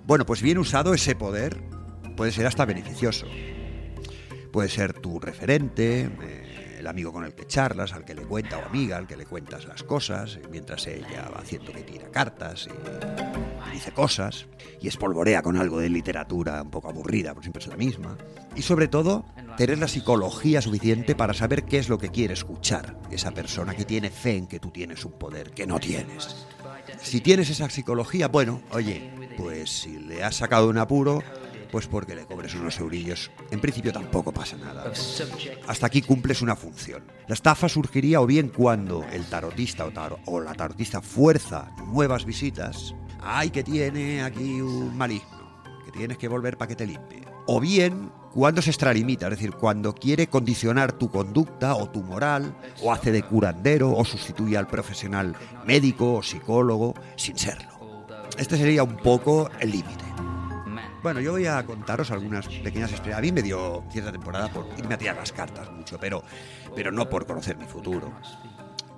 Bueno, 0.06 0.24
pues 0.24 0.40
bien 0.40 0.56
usado 0.56 0.94
ese 0.94 1.16
poder 1.16 1.60
puede 2.16 2.30
ser 2.30 2.46
hasta 2.46 2.64
beneficioso. 2.64 3.26
Puede 4.52 4.68
ser 4.68 4.92
tu 4.92 5.18
referente, 5.18 6.02
eh, 6.02 6.47
el 6.78 6.86
amigo 6.86 7.12
con 7.12 7.24
el 7.24 7.34
que 7.34 7.46
charlas, 7.46 7.92
al 7.92 8.04
que 8.04 8.14
le 8.14 8.22
cuenta 8.22 8.58
o 8.58 8.64
amiga, 8.64 8.96
al 8.96 9.06
que 9.06 9.16
le 9.16 9.26
cuentas 9.26 9.66
las 9.66 9.82
cosas, 9.82 10.36
eh, 10.36 10.42
mientras 10.50 10.86
ella 10.86 11.28
va 11.34 11.40
haciendo 11.40 11.72
que 11.72 11.82
tira 11.82 12.10
cartas 12.10 12.68
y 12.68 13.74
dice 13.74 13.92
cosas 13.92 14.46
y 14.80 14.88
espolvorea 14.88 15.42
con 15.42 15.56
algo 15.56 15.78
de 15.78 15.88
literatura 15.88 16.62
un 16.62 16.70
poco 16.70 16.88
aburrida, 16.88 17.34
por 17.34 17.42
siempre 17.42 17.62
es 17.62 17.68
la 17.68 17.76
misma. 17.76 18.16
Y 18.54 18.62
sobre 18.62 18.88
todo, 18.88 19.24
tener 19.56 19.78
la 19.78 19.88
psicología 19.88 20.62
suficiente 20.62 21.14
para 21.14 21.34
saber 21.34 21.64
qué 21.64 21.78
es 21.78 21.88
lo 21.88 21.98
que 21.98 22.10
quiere 22.10 22.34
escuchar 22.34 22.96
esa 23.10 23.32
persona 23.32 23.74
que 23.74 23.84
tiene 23.84 24.10
fe 24.10 24.36
en 24.36 24.46
que 24.46 24.60
tú 24.60 24.70
tienes 24.70 25.04
un 25.04 25.12
poder 25.12 25.50
que 25.50 25.66
no 25.66 25.78
tienes. 25.78 26.46
Si 27.02 27.20
tienes 27.20 27.50
esa 27.50 27.68
psicología, 27.68 28.28
bueno, 28.28 28.62
oye, 28.70 29.10
pues 29.36 29.70
si 29.70 29.98
le 29.98 30.24
has 30.24 30.36
sacado 30.36 30.68
un 30.68 30.78
apuro, 30.78 31.22
Pues 31.70 31.86
porque 31.86 32.14
le 32.14 32.24
cobres 32.24 32.54
unos 32.54 32.78
eurillos, 32.78 33.30
en 33.50 33.60
principio 33.60 33.92
tampoco 33.92 34.32
pasa 34.32 34.56
nada. 34.56 34.90
Hasta 35.66 35.86
aquí 35.86 36.02
cumples 36.02 36.40
una 36.40 36.56
función. 36.56 37.04
La 37.26 37.34
estafa 37.34 37.68
surgiría 37.68 38.20
o 38.20 38.26
bien 38.26 38.48
cuando 38.48 39.04
el 39.12 39.26
tarotista 39.26 39.84
o, 39.84 39.92
o 40.26 40.40
la 40.40 40.54
tarotista 40.54 41.02
fuerza 41.02 41.70
nuevas 41.86 42.24
visitas. 42.24 42.94
Ay, 43.20 43.50
que 43.50 43.62
tiene 43.62 44.22
aquí 44.22 44.60
un 44.60 44.96
maligno, 44.96 45.62
que 45.84 45.92
tienes 45.92 46.16
que 46.16 46.28
volver 46.28 46.56
para 46.56 46.68
que 46.68 46.76
te 46.76 46.86
limpie. 46.86 47.22
O 47.46 47.60
bien 47.60 48.10
cuando 48.32 48.62
se 48.62 48.70
extralimita, 48.70 49.26
es 49.26 49.32
decir, 49.32 49.52
cuando 49.52 49.94
quiere 49.94 50.28
condicionar 50.28 50.92
tu 50.92 51.10
conducta 51.10 51.74
o 51.74 51.88
tu 51.88 52.02
moral, 52.02 52.54
o 52.82 52.92
hace 52.92 53.10
de 53.10 53.22
curandero, 53.22 53.90
o 53.90 54.04
sustituye 54.04 54.56
al 54.56 54.66
profesional 54.66 55.34
médico 55.66 56.14
o 56.14 56.22
psicólogo 56.22 56.94
sin 57.16 57.36
serlo. 57.38 57.70
Este 58.38 58.56
sería 58.56 58.84
un 58.84 58.96
poco 58.96 59.50
el 59.60 59.72
límite. 59.72 60.07
Bueno, 61.02 61.20
yo 61.20 61.32
voy 61.32 61.46
a 61.46 61.64
contaros 61.64 62.10
algunas 62.10 62.46
pequeñas 62.48 62.90
experiencias. 62.90 63.18
A 63.18 63.20
mí 63.20 63.32
me 63.32 63.42
dio 63.42 63.84
cierta 63.90 64.10
temporada 64.10 64.48
por 64.48 64.66
irme 64.76 64.94
a 64.94 64.98
tirar 64.98 65.16
las 65.16 65.32
cartas 65.32 65.70
mucho, 65.70 65.98
pero, 65.98 66.22
pero 66.74 66.90
no 66.90 67.08
por 67.08 67.26
conocer 67.26 67.56
mi 67.56 67.66
futuro, 67.66 68.12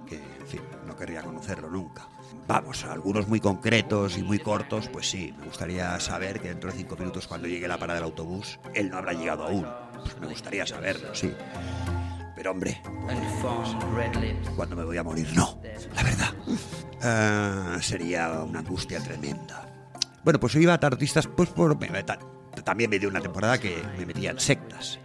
que, 0.06 0.16
en 0.16 0.46
fin, 0.46 0.62
no 0.86 0.96
querría 0.96 1.22
conocerlo 1.22 1.68
nunca. 1.68 2.08
Vamos, 2.48 2.84
algunos 2.84 3.28
muy 3.28 3.38
concretos 3.38 4.16
y 4.16 4.22
muy 4.22 4.38
cortos, 4.38 4.88
pues 4.88 5.08
sí, 5.10 5.34
me 5.38 5.44
gustaría 5.44 6.00
saber 6.00 6.40
que 6.40 6.48
dentro 6.48 6.70
de 6.70 6.78
cinco 6.78 6.96
minutos, 6.96 7.26
cuando 7.26 7.46
llegue 7.46 7.68
la 7.68 7.78
parada 7.78 8.00
del 8.00 8.04
autobús, 8.04 8.58
él 8.74 8.90
no 8.90 8.96
habrá 8.96 9.12
llegado 9.12 9.44
aún. 9.44 9.66
Pues 10.00 10.18
me 10.20 10.26
gustaría 10.26 10.66
saberlo, 10.66 11.14
sí. 11.14 11.32
Pero 12.34 12.52
hombre, 12.52 12.80
cuando 14.56 14.74
me 14.74 14.84
voy 14.84 14.96
a 14.96 15.02
morir, 15.04 15.28
no, 15.34 15.60
la 15.94 16.02
verdad. 16.02 16.34
Ah, 17.02 17.78
sería 17.82 18.42
una 18.42 18.60
angustia 18.60 19.02
tremenda. 19.02 19.66
Bueno, 20.24 20.38
pues 20.40 20.52
yo 20.52 20.60
iba 20.60 20.74
a 20.74 20.80
tarotistas, 20.80 21.26
pues 21.26 21.48
por, 21.50 21.78
también 22.64 22.90
me 22.90 22.98
dio 22.98 23.08
una 23.08 23.20
temporada 23.20 23.58
que 23.58 23.82
me 23.98 24.06
metía 24.06 24.30
en 24.30 24.40
sectas. 24.40 24.98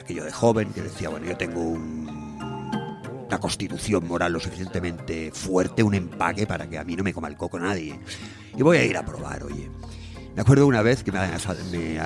Aquello 0.00 0.24
de 0.24 0.32
joven 0.32 0.70
que 0.72 0.82
decía, 0.82 1.08
bueno, 1.10 1.26
yo 1.26 1.36
tengo 1.36 1.60
un- 1.60 2.08
una 3.28 3.38
constitución 3.38 4.06
moral 4.08 4.32
lo 4.32 4.40
suficientemente 4.40 5.30
fuerte, 5.32 5.82
un 5.82 5.94
empaque 5.94 6.46
para 6.46 6.68
que 6.68 6.78
a 6.78 6.84
mí 6.84 6.96
no 6.96 7.04
me 7.04 7.12
coma 7.12 7.28
el 7.28 7.36
coco 7.36 7.58
nadie. 7.60 8.00
Y 8.56 8.62
voy 8.62 8.78
a 8.78 8.84
ir 8.84 8.96
a 8.96 9.04
probar, 9.04 9.44
oye. 9.44 9.70
Me 10.34 10.42
acuerdo 10.42 10.66
una 10.66 10.82
vez 10.82 11.02
que 11.04 11.12
me, 11.12 11.18
asal- 11.18 11.62
me, 11.70 12.00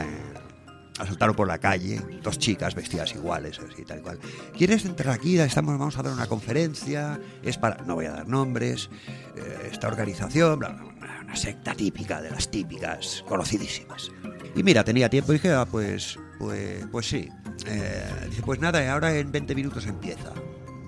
asaltaron 0.98 1.34
por 1.36 1.46
la 1.46 1.58
calle, 1.58 2.00
dos 2.22 2.38
chicas 2.38 2.74
vestidas 2.74 3.14
iguales, 3.14 3.58
así 3.60 3.84
tal 3.84 4.02
cual. 4.02 4.18
¿Quieres 4.56 4.84
entrar 4.84 5.14
aquí? 5.14 5.38
Estamos, 5.38 5.78
vamos 5.78 5.96
a 5.96 6.02
dar 6.02 6.12
una 6.12 6.26
conferencia, 6.26 7.20
es 7.42 7.56
para, 7.56 7.82
no 7.84 7.94
voy 7.94 8.06
a 8.06 8.12
dar 8.12 8.28
nombres, 8.28 8.90
eh, 9.36 9.68
esta 9.72 9.88
organización, 9.88 10.58
bla, 10.58 10.70
bla, 10.70 10.82
bla, 10.82 10.91
una 11.32 11.40
secta 11.40 11.74
típica 11.74 12.20
de 12.20 12.30
las 12.30 12.50
típicas, 12.50 13.24
conocidísimas. 13.26 14.10
Y 14.54 14.62
mira, 14.62 14.84
tenía 14.84 15.08
tiempo 15.08 15.32
y 15.32 15.36
dije, 15.36 15.50
ah, 15.50 15.64
pues, 15.64 16.18
pues, 16.38 16.84
pues 16.92 17.06
sí. 17.06 17.30
Eh, 17.66 18.04
dice, 18.28 18.42
pues 18.42 18.60
nada, 18.60 18.92
ahora 18.92 19.16
en 19.16 19.32
20 19.32 19.54
minutos 19.54 19.86
empieza. 19.86 20.34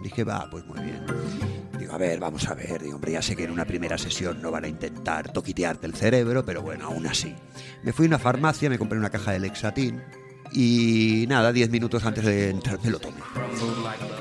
Dije, 0.03 0.23
va, 0.23 0.47
pues 0.51 0.67
muy 0.67 0.81
bien. 0.81 1.01
Digo, 1.79 1.95
a 1.95 1.97
ver, 1.97 2.21
vamos 2.21 2.47
a 2.47 2.53
ver. 2.53 2.83
Digo, 2.83 2.97
hombre, 2.97 3.13
ya 3.13 3.23
sé 3.23 3.35
que 3.35 3.45
en 3.45 3.53
una 3.53 3.65
primera 3.65 3.97
sesión 3.97 4.43
no 4.43 4.51
van 4.51 4.65
a 4.65 4.69
intentar 4.69 5.33
toquitearte 5.33 5.87
el 5.87 5.95
cerebro, 5.95 6.45
pero 6.45 6.61
bueno, 6.61 6.89
aún 6.89 7.07
así. 7.07 7.35
Me 7.83 7.95
fui 7.95 8.05
a 8.05 8.09
una 8.09 8.19
farmacia, 8.19 8.69
me 8.69 8.79
compré 8.79 8.99
una 8.99 9.09
caja 9.09 9.33
de 9.33 9.39
Lexatin 9.39 10.03
y 10.53 11.25
nada, 11.27 11.55
10 11.55 11.71
minutos 11.71 12.05
antes 12.05 12.23
de 12.23 12.51
entrar 12.51 12.79
me 12.85 12.91
lo 12.91 13.01
tomé. 13.01 13.21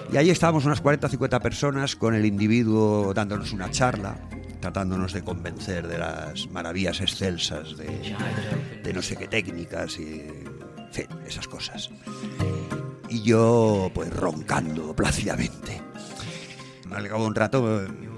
Y 0.09 0.15
ahí 0.15 0.29
estábamos 0.29 0.63
unas 0.63 0.79
40 0.79 1.05
o 1.05 1.09
50 1.09 1.39
personas 1.41 1.97
con 1.97 2.15
el 2.15 2.25
individuo 2.25 3.13
dándonos 3.13 3.51
una 3.51 3.69
charla, 3.69 4.17
tratándonos 4.63 5.11
de 5.11 5.21
convencer 5.25 5.89
de 5.89 5.97
las 5.97 6.49
maravillas 6.49 7.01
excelsas 7.01 7.75
de, 7.75 8.15
de 8.81 8.93
no 8.93 9.01
sé 9.01 9.17
qué 9.17 9.27
técnicas 9.27 9.99
y, 9.99 10.21
en 10.21 10.89
fin, 10.89 11.07
esas 11.27 11.49
cosas. 11.49 11.89
Y 13.09 13.23
yo, 13.23 13.91
pues, 13.93 14.09
roncando 14.15 14.95
plácidamente. 14.95 15.81
Al 16.95 17.09
cabo 17.09 17.23
de 17.23 17.27
un 17.27 17.35
rato 17.35 17.61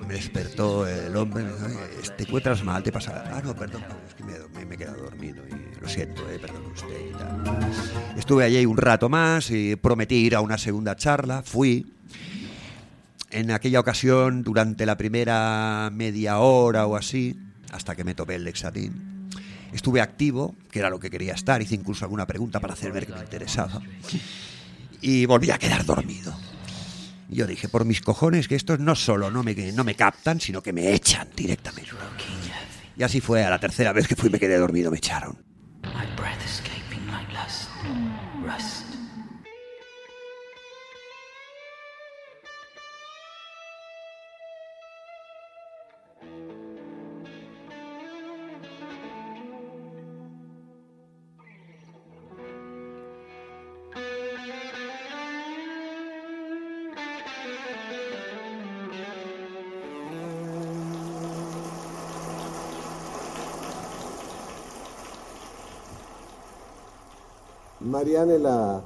me 0.08 0.14
despertó 0.14 0.86
el 0.86 1.16
hombre, 1.18 1.46
me 1.46 1.52
dijo, 1.52 1.66
"Oye, 1.66 2.10
¿te 2.16 2.24
encuentras 2.26 2.64
mal? 2.64 2.84
¿Te 2.84 2.92
pasa? 2.92 3.24
Ah, 3.34 3.42
no, 3.44 3.56
perdón, 3.56 3.82
es 4.08 4.14
que 4.14 4.24
me- 4.24 4.66
me 4.66 4.76
he 4.76 4.78
quedado 4.78 5.02
dormido 5.02 5.44
y 5.48 5.82
lo 5.82 5.90
siento, 5.90 6.30
eh, 6.30 6.38
perdón 6.38 6.64
usted 6.68 7.08
y 7.10 7.12
tal. 7.14 7.44
Estuve 8.16 8.44
allí 8.44 8.64
un 8.68 8.78
rato 8.78 9.10
más 9.10 9.50
y 9.50 9.76
prometí 9.78 10.16
ir 10.18 10.36
a 10.36 10.42
una 10.42 10.60
segunda 10.60 10.96
charla, 10.96 11.42
fui. 11.42 11.92
En 13.36 13.52
aquella 13.52 13.82
ocasión, 13.82 14.44
durante 14.44 14.86
la 14.86 14.96
primera 14.96 15.90
media 15.92 16.40
hora 16.40 16.86
o 16.86 16.96
así, 16.96 17.38
hasta 17.70 17.94
que 17.94 18.06
me 18.06 18.16
tomé 18.16 18.36
el 18.36 18.46
Lexatin, 18.46 19.30
estuve 19.74 20.00
activo, 20.00 20.56
que 20.72 20.80
era 20.80 20.90
lo 20.90 21.02
que 21.02 21.10
quería 21.10 21.34
estar, 21.34 21.62
hice 21.62 21.76
incluso 21.76 22.06
alguna 22.06 22.26
pregunta 22.26 22.62
para 22.62 22.76
hacer 22.76 22.94
ver 22.94 23.06
que 23.06 23.12
me 23.12 23.20
interesaba, 23.20 23.82
y 25.02 25.26
volví 25.26 25.52
a 25.52 25.58
quedar 25.58 25.84
dormido. 25.84 26.34
Y 27.30 27.36
yo 27.36 27.46
dije, 27.46 27.68
por 27.68 27.84
mis 27.84 28.00
cojones, 28.00 28.48
que 28.48 28.56
estos 28.56 28.80
no 28.80 28.96
solo 28.96 29.30
no 29.30 29.44
me, 29.44 29.54
no 29.74 29.84
me 29.84 29.96
captan, 29.96 30.40
sino 30.40 30.64
que 30.64 30.72
me 30.72 30.94
echan 30.94 31.28
directamente. 31.36 31.92
Y 32.96 33.04
así 33.04 33.20
fue, 33.20 33.44
a 33.44 33.50
la 33.50 33.60
tercera 33.60 33.92
vez 33.92 34.08
que 34.08 34.16
fui 34.16 34.30
me 34.30 34.40
quedé 34.40 34.58
dormido, 34.58 34.92
me 34.92 34.98
echaron. 34.98 35.45
Mariana 68.06 68.34
è 68.34 68.38
la 68.38 68.84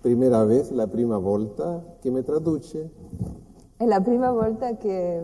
prima 0.00 0.44
vez, 0.44 0.70
la 0.70 0.86
prima 0.86 1.18
volta 1.18 1.96
che 1.98 2.08
mi 2.08 2.22
traduce. 2.22 2.88
È 3.76 3.84
la 3.84 4.00
prima 4.00 4.30
volta 4.30 4.76
che, 4.76 5.20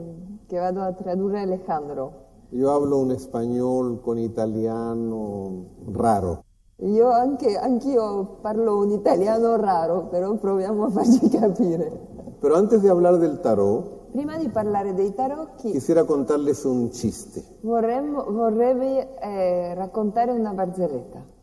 che 0.48 0.58
vado 0.58 0.80
a 0.80 0.92
tradurre 0.92 1.42
Alejandro. 1.42 2.12
Io 2.48 2.72
hablo 2.72 2.98
un 2.98 3.12
español 3.12 4.00
con 4.00 4.18
italiano 4.18 5.64
raro. 5.92 6.42
Io 6.78 7.08
anche, 7.08 7.56
anch'io 7.56 8.38
parlo 8.40 8.78
un 8.78 8.90
italiano 8.90 9.54
raro, 9.54 10.08
però 10.08 10.34
proviamo 10.34 10.86
a 10.86 10.90
farci 10.90 11.28
capire. 11.28 11.88
Pero 12.40 12.56
antes 12.56 12.82
de 12.82 12.88
hablar 12.88 13.16
del 13.18 13.38
tarot, 13.38 14.10
Prima 14.10 14.36
di 14.38 14.48
parlare 14.48 14.92
dei 14.92 15.14
tarocchi, 15.14 15.70
quisiera 15.70 16.02
contarles 16.02 16.64
un 16.64 16.88
chiste. 16.88 17.44
vorremmo, 17.60 18.24
vorrei 18.24 19.06
eh, 19.20 19.74
raccontare 19.76 20.32
una 20.32 20.52
barzelletta 20.52 21.38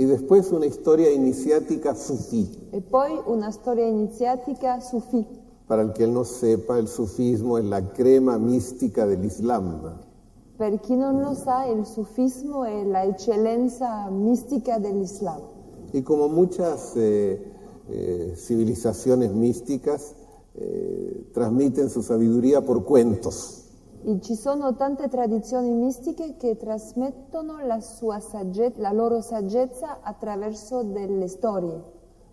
Y 0.00 0.06
después 0.06 0.50
una 0.50 0.64
historia 0.64 1.12
iniciática 1.12 1.94
sufí. 1.94 2.48
e 2.72 2.80
poi 2.80 3.20
una 3.26 3.50
storia 3.50 3.86
iniziatica 3.86 4.80
sufì. 4.80 5.26
Para 5.66 5.82
el 5.82 5.92
que 5.92 6.06
no 6.06 6.24
sepa, 6.24 6.78
el 6.78 6.88
sufismo 6.88 7.58
es 7.58 7.66
la 7.66 7.82
crema 7.92 8.38
mística 8.38 9.06
del 9.06 9.22
Islam. 9.26 9.98
Per 10.56 10.80
chi 10.80 10.96
non 10.96 11.20
lo 11.20 11.34
sa, 11.34 11.66
il 11.66 11.84
sufismo 11.84 12.64
è 12.64 12.82
la 12.82 13.02
eccellenza 13.02 14.08
mistica 14.08 14.78
dell'Islam. 14.78 15.42
Y 15.92 16.00
como 16.00 16.28
muchas 16.28 16.96
eh, 16.96 17.52
eh, 17.90 18.32
civilizaciones 18.36 19.34
místicas, 19.34 20.14
eh, 20.54 21.26
transmiten 21.34 21.90
su 21.90 22.02
sabiduría 22.02 22.62
por 22.62 22.84
cuentos. 22.84 23.59
E 24.02 24.18
ci 24.20 24.34
sono 24.34 24.74
tante 24.76 25.08
tradizioni 25.08 25.74
mistiche 25.74 26.36
che 26.38 26.56
trasmettono 26.56 27.64
la, 27.66 27.80
sua 27.80 28.18
sagge- 28.18 28.72
la 28.76 28.92
loro 28.92 29.20
saggezza 29.20 29.98
attraverso 30.02 30.82
delle 30.82 31.28
storie. 31.28 31.82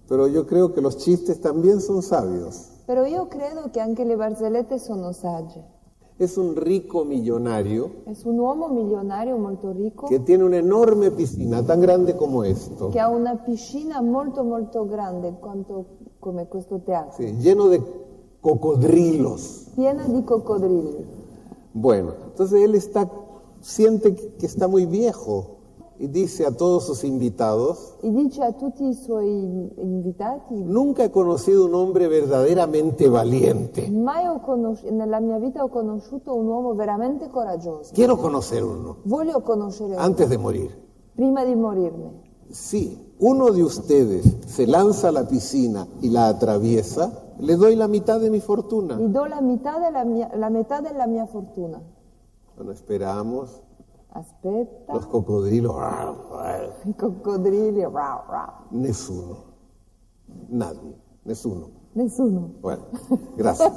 Pero 0.08 0.28
yo 0.28 0.46
creo 0.46 0.72
que 0.72 0.80
los 0.82 0.96
chistes 0.96 1.42
también 1.42 1.82
son 1.82 2.02
sabios. 2.02 2.70
Però 2.86 3.04
io 3.06 3.28
credo 3.28 3.70
che 3.70 3.82
anche 3.82 4.06
le 4.06 4.16
barzellette 4.16 4.80
sono 4.80 5.12
sagge. 5.12 5.76
Es 6.20 6.36
un 6.38 6.56
rico 6.56 7.04
millonario 7.04 8.02
È 8.06 8.12
un 8.24 8.40
uomo 8.40 8.70
milionario 8.70 9.38
molto 9.38 9.72
ricco 9.72 10.08
que 10.08 10.24
tiene 10.24 10.44
una 10.46 10.56
enorme 10.56 11.12
piscina, 11.12 11.62
tan 11.62 11.80
grande 11.80 12.16
como 12.16 12.42
esto, 12.44 12.90
che 12.90 13.00
ha 13.00 13.08
una 13.08 13.36
piscina 13.36 14.02
molto 14.02 14.44
molto 14.44 14.88
grande 14.88 15.36
quanto 15.40 15.86
come 16.18 16.48
questo 16.48 16.80
teatro, 16.80 17.12
sí, 17.24 17.34
lleno 17.34 17.68
de 17.68 17.84
cocodrilos. 18.42 19.72
piena 19.76 20.06
di 20.08 20.24
coccodrilli. 20.24 21.17
Bueno, 21.80 22.14
entonces 22.26 22.64
él 22.64 22.74
está, 22.76 23.10
siente 23.62 24.16
que 24.40 24.46
está 24.46 24.68
muy 24.68 24.86
viejo 24.88 25.58
y 26.00 26.08
dice 26.08 26.46
a 26.46 26.52
todos 26.52 26.86
sus 26.86 27.04
invitados, 27.04 27.96
E 28.02 28.10
dice 28.12 28.44
a 28.44 28.52
tutti 28.52 28.84
i 28.88 28.94
suoi 28.94 29.72
invitati, 29.78 30.56
nunca 30.64 31.04
he 31.04 31.12
conocido 31.12 31.66
un 31.66 31.74
hombre 31.76 32.08
verdaderamente 32.08 33.10
valiente. 33.10 33.90
mai 33.92 34.26
ho 34.28 34.40
conosci- 34.42 34.90
nella 34.92 35.20
mia 35.20 35.38
vita 35.40 35.64
ho 35.64 35.70
conosciuto 35.70 36.34
un 36.36 36.48
uomo 36.48 36.76
veramente 36.76 37.30
coraggioso. 37.30 37.92
Quiero 37.94 38.18
conocer 38.18 38.64
uno 38.64 38.98
Voglio 39.06 39.42
conoscere 39.42 39.94
uno 39.94 40.02
antes 40.04 40.30
de 40.30 40.38
morir. 40.38 40.70
prima 41.16 41.44
di 41.46 41.56
morirmi. 41.56 42.26
Si 42.52 43.14
uno 43.20 43.52
de 43.52 43.64
ustedes 43.64 44.24
se 44.48 44.66
lanza 44.68 45.10
a 45.10 45.12
la 45.12 45.28
piscina 45.28 45.88
y 46.02 46.10
la 46.12 46.28
atraviesa, 46.28 47.12
le 47.40 47.56
doy 47.56 47.76
la 47.76 47.88
mitad 47.88 48.20
de 48.20 48.30
mi 48.30 48.40
fortuna. 48.40 48.96
Gli 48.96 49.08
do 49.08 49.26
la 49.26 49.42
metà 49.42 49.78
della 49.80 50.04
mia, 50.04 50.30
la 50.36 50.50
metà 50.50 50.82
della 50.82 51.08
mia 51.08 51.26
fortuna. 51.26 51.82
Bueno, 52.56 52.72
esperamos. 52.72 53.62
Aspetta, 54.10 54.94
Los 54.94 55.06
cocodrilos. 55.08 55.76
rau, 55.76 56.16
rau. 58.30 58.52
Nessuno. 58.72 59.44
Nadie. 60.50 60.96
Nessuno. 61.24 61.70
Nessuno. 61.94 62.52
Bueno, 62.62 62.84
gracias. 63.36 63.72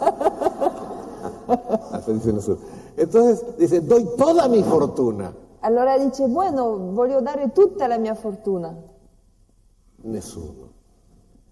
Hasta 1.93 2.13
dice 2.13 2.33
nessuno. 2.33 2.59
Entonces 2.97 3.45
dice, 3.59 3.81
doy 3.83 4.07
toda 4.17 4.49
mi 4.49 4.63
fortuna. 4.63 5.35
Allora 5.61 5.99
dice, 5.99 6.27
bueno, 6.27 6.93
voglio 6.93 7.21
dare 7.21 7.53
tutta 7.53 7.87
la 7.87 7.99
mia 7.99 8.15
fortuna. 8.15 8.75
Nessuno. 10.03 10.69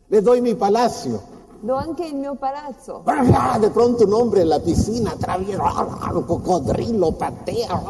Le 0.07 0.23
doy 0.23 0.41
mi 0.41 0.55
palacio. 0.55 1.21
Do 1.61 1.75
anche 1.75 2.05
il 2.07 2.15
mio 2.15 2.37
palazzo. 2.37 3.03
De 3.61 3.71
pronto 3.71 4.05
un 4.05 4.13
hombre 4.13 4.43
en 4.43 4.49
la 4.49 4.61
piscina 4.61 5.11
atraviesa, 5.13 5.63
un 6.15 6.25
cocodrilo 6.25 7.13
patea. 7.13 7.83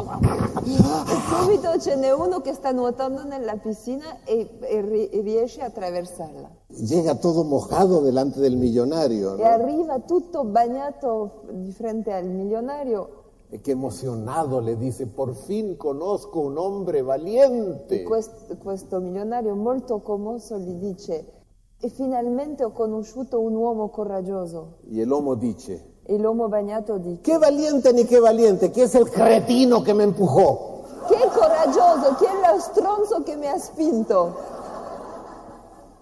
Subito 0.64 1.78
ce 1.78 1.96
n'è 1.96 2.10
uno 2.12 2.40
che 2.40 2.54
sta 2.54 2.72
nuotando 2.72 3.24
nella 3.24 3.56
piscina 3.56 4.24
e, 4.24 4.58
e 4.60 4.80
ri- 4.80 5.08
e 5.08 5.20
riesce 5.20 5.60
a 5.60 5.66
attraversarla. 5.66 6.48
Llega 6.68 7.14
todo 7.16 7.44
mojado 7.44 8.00
delante 8.00 8.40
del 8.40 8.56
millonario. 8.56 9.34
E 9.34 9.42
¿no? 9.42 9.44
arriva 9.44 9.98
tutto 10.00 10.44
bagnato 10.44 11.42
di 11.50 11.72
fronte 11.72 12.12
al 12.12 12.26
milionario 12.26 13.16
Y 13.50 13.60
que 13.60 13.72
emocionado 13.72 14.60
le 14.60 14.76
dice, 14.76 15.06
por 15.06 15.34
fin 15.34 15.76
conozco 15.78 16.40
un 16.40 16.58
hombre 16.58 17.00
valiente. 17.02 18.00
e 18.00 18.02
quest- 18.04 18.58
questo 18.58 19.00
milionario 19.00 19.54
molto 19.54 20.00
commosso 20.00 20.58
gli 20.58 20.74
dice 20.74 21.37
e 21.80 21.88
finalmente 21.90 22.64
ho 22.64 22.72
conosciuto 22.72 23.40
un 23.40 23.54
uomo 23.54 23.90
coraggioso. 23.90 24.78
Y 24.90 25.00
el 25.00 25.12
homo 25.12 25.36
dice, 25.36 25.96
E 26.04 26.16
l'uomo 26.18 26.48
bagnato 26.48 26.98
dice 26.98 27.20
qué 27.20 27.38
valiente 27.38 27.92
ni 27.92 28.04
qué 28.06 28.18
valiente, 28.18 28.72
que 28.72 28.84
es 28.84 28.94
el 28.94 29.10
cretino 29.10 29.82
que 29.84 29.92
me 29.94 30.04
empujó. 30.04 30.82
che 31.08 31.28
coraggioso, 31.32 32.14
chi 32.16 32.24
è 32.24 32.52
lo 32.52 32.58
stronzo 32.58 33.22
che 33.22 33.36
mi 33.36 33.46
ha 33.46 33.58
spinto? 33.58 34.34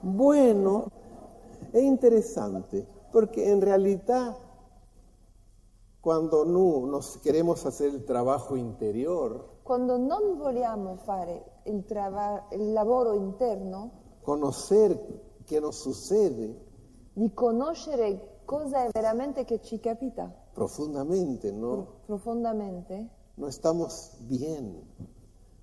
Bueno, 0.03 0.87
es 1.73 1.83
interesante, 1.83 2.87
porque 3.13 3.51
en 3.51 3.61
realidad 3.61 4.37
cuando 6.01 6.45
no 6.45 6.87
nos 6.87 7.19
queremos 7.19 7.67
hacer 7.67 7.89
el 7.91 8.05
trabajo 8.05 8.57
interior, 8.57 9.55
Quando 9.65 9.99
non 9.99 10.39
vogliamo 10.39 10.95
fare 11.05 11.43
il, 11.65 11.85
trava- 11.85 12.47
il 12.53 12.73
lavoro 12.73 13.15
interno, 13.15 13.91
conocer 14.23 14.97
qué 15.47 15.61
nos 15.61 15.77
sucede 15.77 16.55
di 17.15 17.33
conoscere 17.33 18.41
cosa 18.45 18.85
è 18.85 18.91
veramente 18.93 19.45
che 19.45 19.61
ci 19.63 19.79
capita 19.81 20.31
profundamente, 20.53 21.51
¿no? 21.53 21.87
profondamente, 22.07 23.09
No 23.37 23.49
estamos 23.49 24.13
bien. 24.29 24.83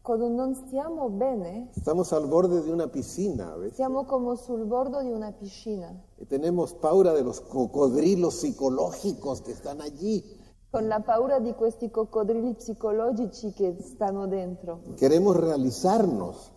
quando 0.04 0.28
non 0.30 0.54
stiamo 0.54 1.10
bene, 1.10 1.70
Estamos 1.76 2.12
al 2.14 2.28
borde 2.28 2.62
de 2.62 2.72
una 2.72 2.88
piscina, 2.88 3.56
¿ves? 3.56 3.74
siamo 3.74 4.04
come 4.06 4.36
sul 4.36 4.66
bordo 4.66 5.02
di 5.02 5.12
una 5.12 5.32
piscina, 5.32 5.92
Y 6.20 6.26
tenemos 6.26 6.74
paura 6.74 7.14
de 7.14 7.24
los 7.24 7.40
cocodrilos 7.42 8.36
psicológicos 8.36 9.42
que 9.42 9.52
están 9.54 9.82
allí. 9.82 10.24
con 10.72 10.88
la 10.88 11.00
paura 11.02 11.40
di 11.40 11.54
questi 11.54 11.90
coccodrilli 11.90 12.54
psicologici 12.56 13.54
che 13.54 13.76
stanno 13.82 14.28
dentro. 14.28 14.80
Queremos 14.98 15.36
realizarnos, 15.38 16.52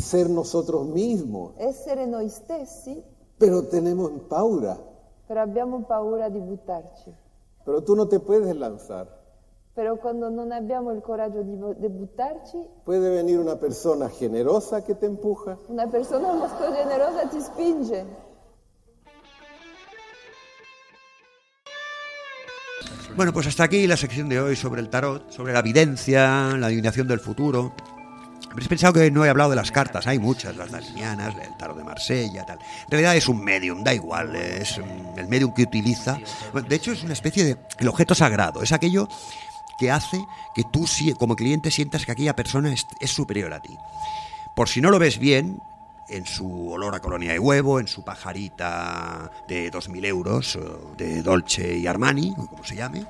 ser 0.00 0.28
nosotros 0.28 0.86
mismos, 0.86 1.52
Essere 1.58 2.06
noi 2.06 2.28
stessi, 2.28 3.02
pero 3.38 3.64
tenemos 3.68 4.10
paura. 4.28 4.76
però 5.26 5.42
abbiamo 5.42 5.82
paura 5.84 6.28
di 6.28 6.40
buttarci. 6.40 7.12
Pero 7.64 7.82
tú 7.82 7.94
no 7.94 8.06
te 8.08 8.18
puedes 8.18 8.54
lanzar. 8.56 9.06
Però 9.74 9.96
quando 9.98 10.28
non 10.28 10.50
abbiamo 10.50 10.90
il 10.90 11.00
coraggio 11.00 11.42
di, 11.42 11.56
di 11.78 11.88
buttarci, 11.88 12.58
Puede 12.84 13.08
venir 13.10 13.38
una 13.38 13.54
persona 13.56 14.08
generosa 14.08 14.82
que 14.82 14.94
te 14.96 15.06
empuja, 15.06 15.56
una 15.68 15.86
persona 15.86 16.32
molto 16.34 16.72
generosa 16.72 17.28
ti 17.28 17.40
spinge. 17.40 18.04
Bueno, 23.16 23.32
pues 23.32 23.46
hasta 23.46 23.64
aquí 23.64 23.86
la 23.86 23.96
sección 23.96 24.28
de 24.28 24.40
hoy 24.40 24.56
sobre 24.56 24.80
el 24.80 24.88
tarot, 24.88 25.30
sobre 25.30 25.52
la 25.52 25.62
videncia, 25.62 26.56
la 26.56 26.66
adivinación 26.66 27.06
del 27.08 27.20
futuro. 27.20 27.72
Habréis 28.50 28.68
pensado 28.68 28.92
que 28.94 29.10
no 29.10 29.24
he 29.24 29.28
hablado 29.28 29.50
de 29.50 29.56
las 29.56 29.70
cartas, 29.70 30.08
hay 30.08 30.18
muchas, 30.18 30.56
las 30.56 30.72
daltonianas, 30.72 31.36
el 31.36 31.56
tarot 31.56 31.76
de 31.76 31.84
Marsella, 31.84 32.44
tal. 32.44 32.58
En 32.58 32.90
realidad 32.90 33.16
es 33.16 33.28
un 33.28 33.42
medium, 33.42 33.84
da 33.84 33.94
igual, 33.94 34.34
es 34.34 34.78
mm, 34.78 35.18
el 35.18 35.28
medium 35.28 35.54
que 35.54 35.62
utiliza. 35.62 36.18
De 36.68 36.74
hecho 36.74 36.90
es 36.90 37.04
una 37.04 37.12
especie 37.12 37.44
de 37.44 37.56
el 37.78 37.88
objeto 37.88 38.14
sagrado, 38.14 38.62
es 38.62 38.72
aquello 38.72 39.08
que 39.78 39.90
hace 39.90 40.22
que 40.54 40.64
tú 40.64 40.84
como 41.16 41.36
cliente 41.36 41.70
sientas 41.70 42.04
que 42.04 42.12
aquella 42.12 42.34
persona 42.34 42.72
es, 42.72 42.86
es 43.00 43.10
superior 43.10 43.54
a 43.54 43.62
ti. 43.62 43.78
Por 44.56 44.68
si 44.68 44.80
no 44.80 44.90
lo 44.90 44.98
ves 44.98 45.18
bien, 45.18 45.62
en 46.10 46.26
su 46.26 46.70
olor 46.70 46.94
a 46.94 47.00
colonia 47.00 47.32
de 47.32 47.38
huevo, 47.38 47.80
en 47.80 47.88
su 47.88 48.02
pajarita 48.02 49.30
de 49.48 49.72
2.000 49.72 50.06
euros, 50.06 50.58
de 50.96 51.22
Dolce 51.22 51.76
y 51.78 51.86
Armani, 51.86 52.34
o 52.36 52.46
como 52.46 52.64
se 52.64 52.76
llame, 52.76 53.06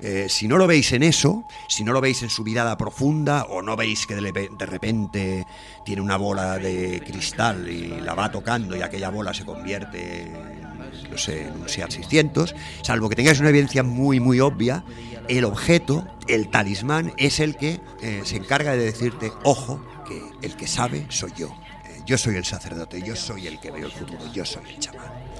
eh, 0.00 0.26
si 0.28 0.48
no 0.48 0.56
lo 0.56 0.66
veis 0.66 0.92
en 0.92 1.02
eso, 1.02 1.44
si 1.68 1.84
no 1.84 1.92
lo 1.92 2.00
veis 2.00 2.22
en 2.22 2.30
su 2.30 2.44
mirada 2.44 2.76
profunda, 2.76 3.44
o 3.44 3.62
no 3.62 3.76
veis 3.76 4.06
que 4.06 4.14
de, 4.14 4.66
repente 4.66 5.46
tiene 5.84 6.00
una 6.00 6.16
bola 6.16 6.58
de 6.58 7.02
cristal 7.04 7.68
y 7.68 8.00
la 8.00 8.14
va 8.14 8.30
tocando 8.30 8.76
y 8.76 8.82
aquella 8.82 9.10
bola 9.10 9.34
se 9.34 9.44
convierte 9.44 10.22
en, 10.22 10.62
no 11.10 11.18
sé, 11.18 11.42
en 11.42 11.60
un 11.60 11.68
SEAT 11.68 11.90
600, 11.90 12.54
salvo 12.82 13.08
que 13.08 13.16
tengáis 13.16 13.40
una 13.40 13.50
evidencia 13.50 13.82
muy, 13.82 14.20
muy 14.20 14.40
obvia, 14.40 14.84
el 15.28 15.44
objeto, 15.44 16.06
el 16.26 16.48
talismán, 16.48 17.12
es 17.16 17.40
el 17.40 17.56
que 17.56 17.80
eh, 18.00 18.22
se 18.24 18.36
encarga 18.36 18.72
de 18.72 18.84
decirte, 18.84 19.32
ojo, 19.44 19.80
que 20.06 20.46
el 20.46 20.56
que 20.56 20.66
sabe 20.66 21.06
soy 21.08 21.32
yo. 21.36 21.48
Eh, 21.86 22.02
yo 22.06 22.18
soy 22.18 22.36
el 22.36 22.44
sacerdote, 22.44 23.02
yo 23.02 23.14
soy 23.14 23.46
el 23.46 23.60
que 23.60 23.70
veo 23.70 23.86
el 23.86 23.92
futuro, 23.92 24.20
yo 24.32 24.44
soy 24.44 24.64
el 24.68 24.78
chamán. 24.78 25.31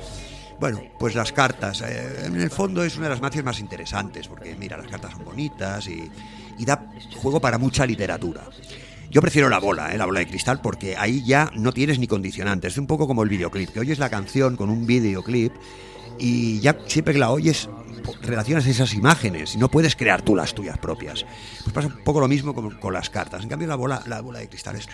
Bueno, 0.62 0.80
pues 0.96 1.16
las 1.16 1.32
cartas, 1.32 1.80
eh, 1.80 2.26
en 2.26 2.40
el 2.40 2.48
fondo 2.48 2.84
es 2.84 2.96
una 2.96 3.06
de 3.06 3.10
las 3.10 3.20
magias 3.20 3.44
más 3.44 3.58
interesantes, 3.58 4.28
porque 4.28 4.54
mira, 4.54 4.76
las 4.76 4.86
cartas 4.86 5.10
son 5.10 5.24
bonitas 5.24 5.88
y, 5.88 6.08
da 6.64 6.88
juego 7.16 7.40
para 7.40 7.58
mucha 7.58 7.84
literatura. 7.84 8.42
Yo 9.10 9.20
prefiero 9.20 9.48
la 9.48 9.58
bola, 9.58 9.92
eh, 9.92 9.98
la 9.98 10.06
bola 10.06 10.20
de 10.20 10.28
cristal, 10.28 10.60
porque 10.60 10.96
ahí 10.96 11.24
ya 11.24 11.50
no 11.56 11.72
tienes 11.72 11.98
ni 11.98 12.06
condicionantes. 12.06 12.74
Es 12.74 12.78
un 12.78 12.86
poco 12.86 13.08
como 13.08 13.24
el 13.24 13.28
videoclip, 13.28 13.70
que 13.70 13.80
oyes 13.80 13.98
la 13.98 14.08
canción 14.08 14.54
con 14.54 14.70
un 14.70 14.86
videoclip 14.86 15.52
y 16.20 16.60
ya 16.60 16.78
siempre 16.86 17.12
que 17.12 17.18
la 17.18 17.32
oyes 17.32 17.68
relacionas 18.22 18.64
esas 18.64 18.94
imágenes 18.94 19.56
y 19.56 19.58
no 19.58 19.68
puedes 19.68 19.96
crear 19.96 20.22
tú 20.22 20.36
las 20.36 20.54
tuyas 20.54 20.78
propias. 20.78 21.26
Pues 21.64 21.74
pasa 21.74 21.88
un 21.88 22.04
poco 22.04 22.20
lo 22.20 22.28
mismo 22.28 22.54
con, 22.54 22.92
las 22.92 23.10
cartas. 23.10 23.42
En 23.42 23.48
cambio 23.48 23.66
la 23.66 23.74
bola, 23.74 24.00
la 24.06 24.20
bola 24.20 24.38
de 24.38 24.48
cristal 24.48 24.76
es. 24.76 24.86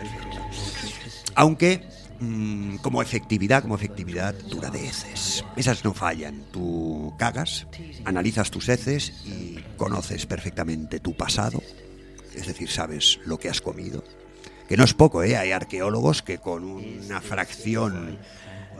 Aunque 1.34 1.86
mm, 2.20 2.76
como 2.76 3.02
efectividad, 3.02 3.62
como 3.62 3.74
efectividad 3.74 4.34
dura 4.34 4.70
de 4.70 4.86
heces. 4.86 5.44
Esas 5.56 5.84
no 5.84 5.94
fallan. 5.94 6.44
Tú 6.52 7.14
cagas, 7.18 7.66
analizas 8.04 8.50
tus 8.50 8.68
heces 8.68 9.24
y 9.24 9.58
conoces 9.76 10.26
perfectamente 10.26 11.00
tu 11.00 11.16
pasado. 11.16 11.62
Es 12.34 12.46
decir, 12.46 12.70
sabes 12.70 13.18
lo 13.24 13.38
que 13.38 13.48
has 13.48 13.60
comido. 13.60 14.04
Que 14.68 14.76
no 14.76 14.84
es 14.84 14.94
poco, 14.94 15.22
¿eh? 15.22 15.36
Hay 15.36 15.52
arqueólogos 15.52 16.22
que 16.22 16.38
con 16.38 16.64
una 16.64 17.20
fracción 17.20 18.18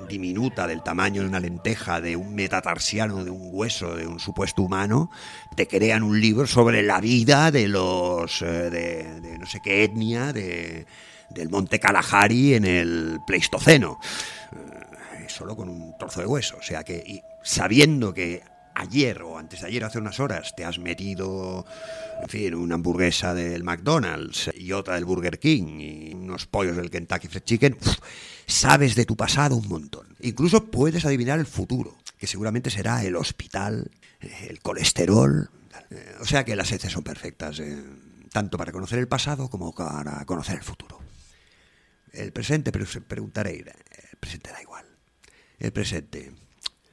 diminuta 0.09 0.67
del 0.67 0.83
tamaño 0.83 1.23
de 1.23 1.29
una 1.29 1.41
lenteja, 1.41 2.01
de 2.01 2.17
un 2.17 2.35
metatarsiano, 2.35 3.25
de 3.25 3.31
un 3.31 3.51
hueso, 3.53 3.97
de 3.97 4.07
un 4.07 4.21
supuesto 4.21 4.63
humano, 4.63 5.11
te 5.57 5.67
crean 5.67 6.03
un 6.03 6.21
libro 6.21 6.47
sobre 6.47 6.83
la 6.83 7.01
vida 7.01 7.51
de 7.51 7.69
los, 7.69 8.43
eh, 8.43 8.71
de, 8.71 9.21
de 9.21 9.39
no 9.39 9.47
sé 9.47 9.61
qué 9.61 9.85
etnia, 9.85 10.33
de, 10.33 10.87
del 11.31 11.49
monte 11.49 11.79
Kalahari 11.79 12.55
en 12.55 12.65
el 12.65 13.19
Pleistoceno. 13.27 13.99
Eh, 14.53 15.27
solo 15.29 15.57
con 15.57 15.69
un 15.69 15.97
trozo 15.99 16.21
de 16.21 16.27
hueso. 16.27 16.57
O 16.59 16.63
sea 16.63 16.85
que, 16.85 17.03
y 17.07 17.23
sabiendo 17.43 18.15
que 18.15 18.43
ayer 18.75 19.23
o 19.23 19.39
antes 19.39 19.61
de 19.61 19.67
ayer, 19.67 19.85
hace 19.85 19.99
unas 19.99 20.21
horas, 20.21 20.55
te 20.57 20.65
has 20.65 20.79
metido, 20.79 21.67
en 22.23 22.29
fin, 22.29 22.55
una 22.55 22.77
hamburguesa 22.77 23.35
del 23.35 23.65
McDonald's 23.65 24.51
y 24.55 24.73
otra 24.73 24.95
del 24.95 25.05
Burger 25.05 25.39
King 25.41 25.81
y 25.81 26.15
unos 26.15 26.47
pollos 26.47 26.77
del 26.77 26.91
Kentucky 26.91 27.27
Fried 27.27 27.43
Chicken, 27.43 27.77
sabes 28.47 28.95
de 28.95 29.05
tu 29.05 29.17
pasado 29.17 29.57
un 29.57 29.69
montón. 29.69 30.07
Incluso 30.21 30.71
puedes 30.71 31.05
adivinar 31.05 31.41
el 31.41 31.47
futuro, 31.47 31.97
que 32.19 32.29
seguramente 32.29 32.71
será 32.71 33.05
el 33.05 33.17
hospital, 33.17 33.91
eh, 34.21 34.47
el 34.49 34.61
colesterol. 34.61 35.51
Eh, 35.91 36.15
O 36.21 36.25
sea 36.25 36.45
que 36.45 36.55
las 36.55 36.71
heces 36.71 36.93
son 36.93 37.03
perfectas, 37.03 37.61
tanto 38.33 38.59
para 38.59 38.71
conocer 38.73 39.01
el 39.01 39.09
pasado 39.09 39.51
como 39.51 39.75
para 39.75 40.25
conocer 40.25 40.57
el 40.57 40.63
futuro. 40.63 41.01
El 42.13 42.33
presente, 42.33 42.73
pero 42.73 42.87
se 42.87 43.01
preguntaréis, 43.01 43.65
el 43.67 44.19
presente 44.19 44.51
da 44.51 44.63
igual. 44.63 44.85
El 45.59 45.73
presente 45.73 46.33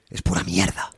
es 0.09 0.21
pura 0.21 0.43
mierda. 0.43 0.91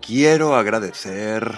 Quiero 0.00 0.56
agradecer 0.56 1.54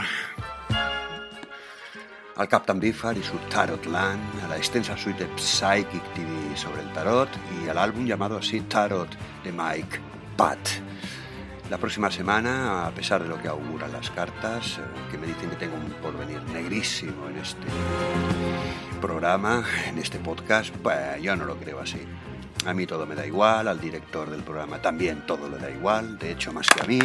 al 2.36 2.48
Captain 2.48 2.80
Biffar 2.80 3.16
y 3.16 3.22
su 3.22 3.38
Tarot 3.48 3.86
Land, 3.86 4.44
a 4.44 4.48
la 4.48 4.56
extensa 4.56 4.96
suite 4.96 5.26
de 5.26 5.38
Psychic 5.38 6.02
TV 6.14 6.56
sobre 6.56 6.82
el 6.82 6.92
tarot 6.92 7.28
y 7.64 7.68
al 7.68 7.78
álbum 7.78 8.04
llamado 8.04 8.36
así 8.36 8.60
Tarot 8.62 9.08
de 9.42 9.52
Mike 9.52 9.98
Pat. 10.36 10.58
La 11.72 11.78
próxima 11.78 12.11
semana, 12.11 12.87
a 12.87 12.90
pesar 12.90 13.22
de 13.22 13.30
lo 13.30 13.40
que 13.40 13.48
auguran 13.48 13.90
las 13.92 14.11
cartas, 14.11 14.76
eh, 14.76 14.82
que 15.11 15.16
me 15.16 15.26
dicen 15.26 15.48
que 15.48 15.56
tengo 15.56 15.74
un 15.74 15.90
porvenir 16.02 16.42
negrísimo 16.52 17.30
en 17.30 17.38
este 17.38 17.66
programa, 19.00 19.64
en 19.87 19.96
este 19.96 20.18
podcast, 20.18 20.68
pues 20.82 21.22
yo 21.22 21.35
no 21.35 21.46
lo 21.46 21.56
creo 21.56 21.80
así. 21.80 22.02
A 22.66 22.74
mí 22.74 22.87
todo 22.87 23.06
me 23.06 23.14
da 23.14 23.26
igual, 23.26 23.68
al 23.68 23.80
director 23.80 24.28
del 24.28 24.42
programa 24.42 24.82
también 24.82 25.24
todo 25.26 25.48
le 25.48 25.56
da 25.56 25.70
igual, 25.70 26.18
de 26.18 26.32
hecho 26.32 26.52
más 26.52 26.66
que 26.66 26.82
a 26.82 26.85
mí. 26.85 26.98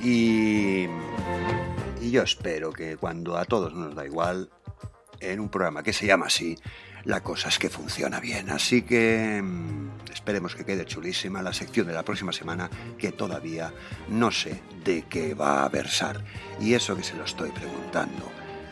Y, 0.00 0.86
y 2.00 2.10
yo 2.12 2.22
espero 2.22 2.72
que 2.72 2.96
cuando 2.96 3.36
a 3.36 3.46
todos 3.46 3.74
nos 3.74 3.96
da 3.96 4.06
igual, 4.06 4.48
en 5.18 5.40
un 5.40 5.48
programa 5.48 5.82
que 5.82 5.92
se 5.92 6.06
llama 6.06 6.26
así, 6.26 6.56
la 7.06 7.22
cosa 7.22 7.48
es 7.48 7.58
que 7.58 7.70
funciona 7.70 8.20
bien. 8.20 8.50
Así 8.50 8.82
que 8.82 9.40
mm, 9.42 10.12
esperemos 10.12 10.54
que 10.54 10.64
quede 10.64 10.84
chulísima 10.84 11.40
la 11.40 11.52
sección 11.52 11.86
de 11.86 11.94
la 11.94 12.02
próxima 12.02 12.32
semana, 12.32 12.68
que 12.98 13.12
todavía 13.12 13.72
no 14.08 14.30
sé 14.30 14.60
de 14.84 15.04
qué 15.08 15.34
va 15.34 15.64
a 15.64 15.68
versar. 15.68 16.22
Y 16.60 16.74
eso 16.74 16.96
que 16.96 17.04
se 17.04 17.14
lo 17.14 17.24
estoy 17.24 17.50
preguntando 17.50 18.30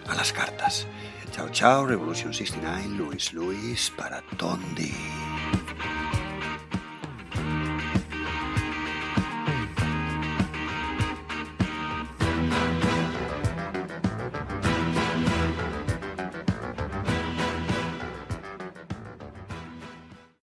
a 0.09 0.15
las 0.15 0.33
cartas. 0.33 0.87
Chao, 1.31 1.49
chao, 1.51 1.87
Revolution 1.87 2.35
69, 2.35 2.89
Luis 2.97 3.33
Luis 3.33 3.93
para 3.97 4.21
Tondi. 4.37 4.93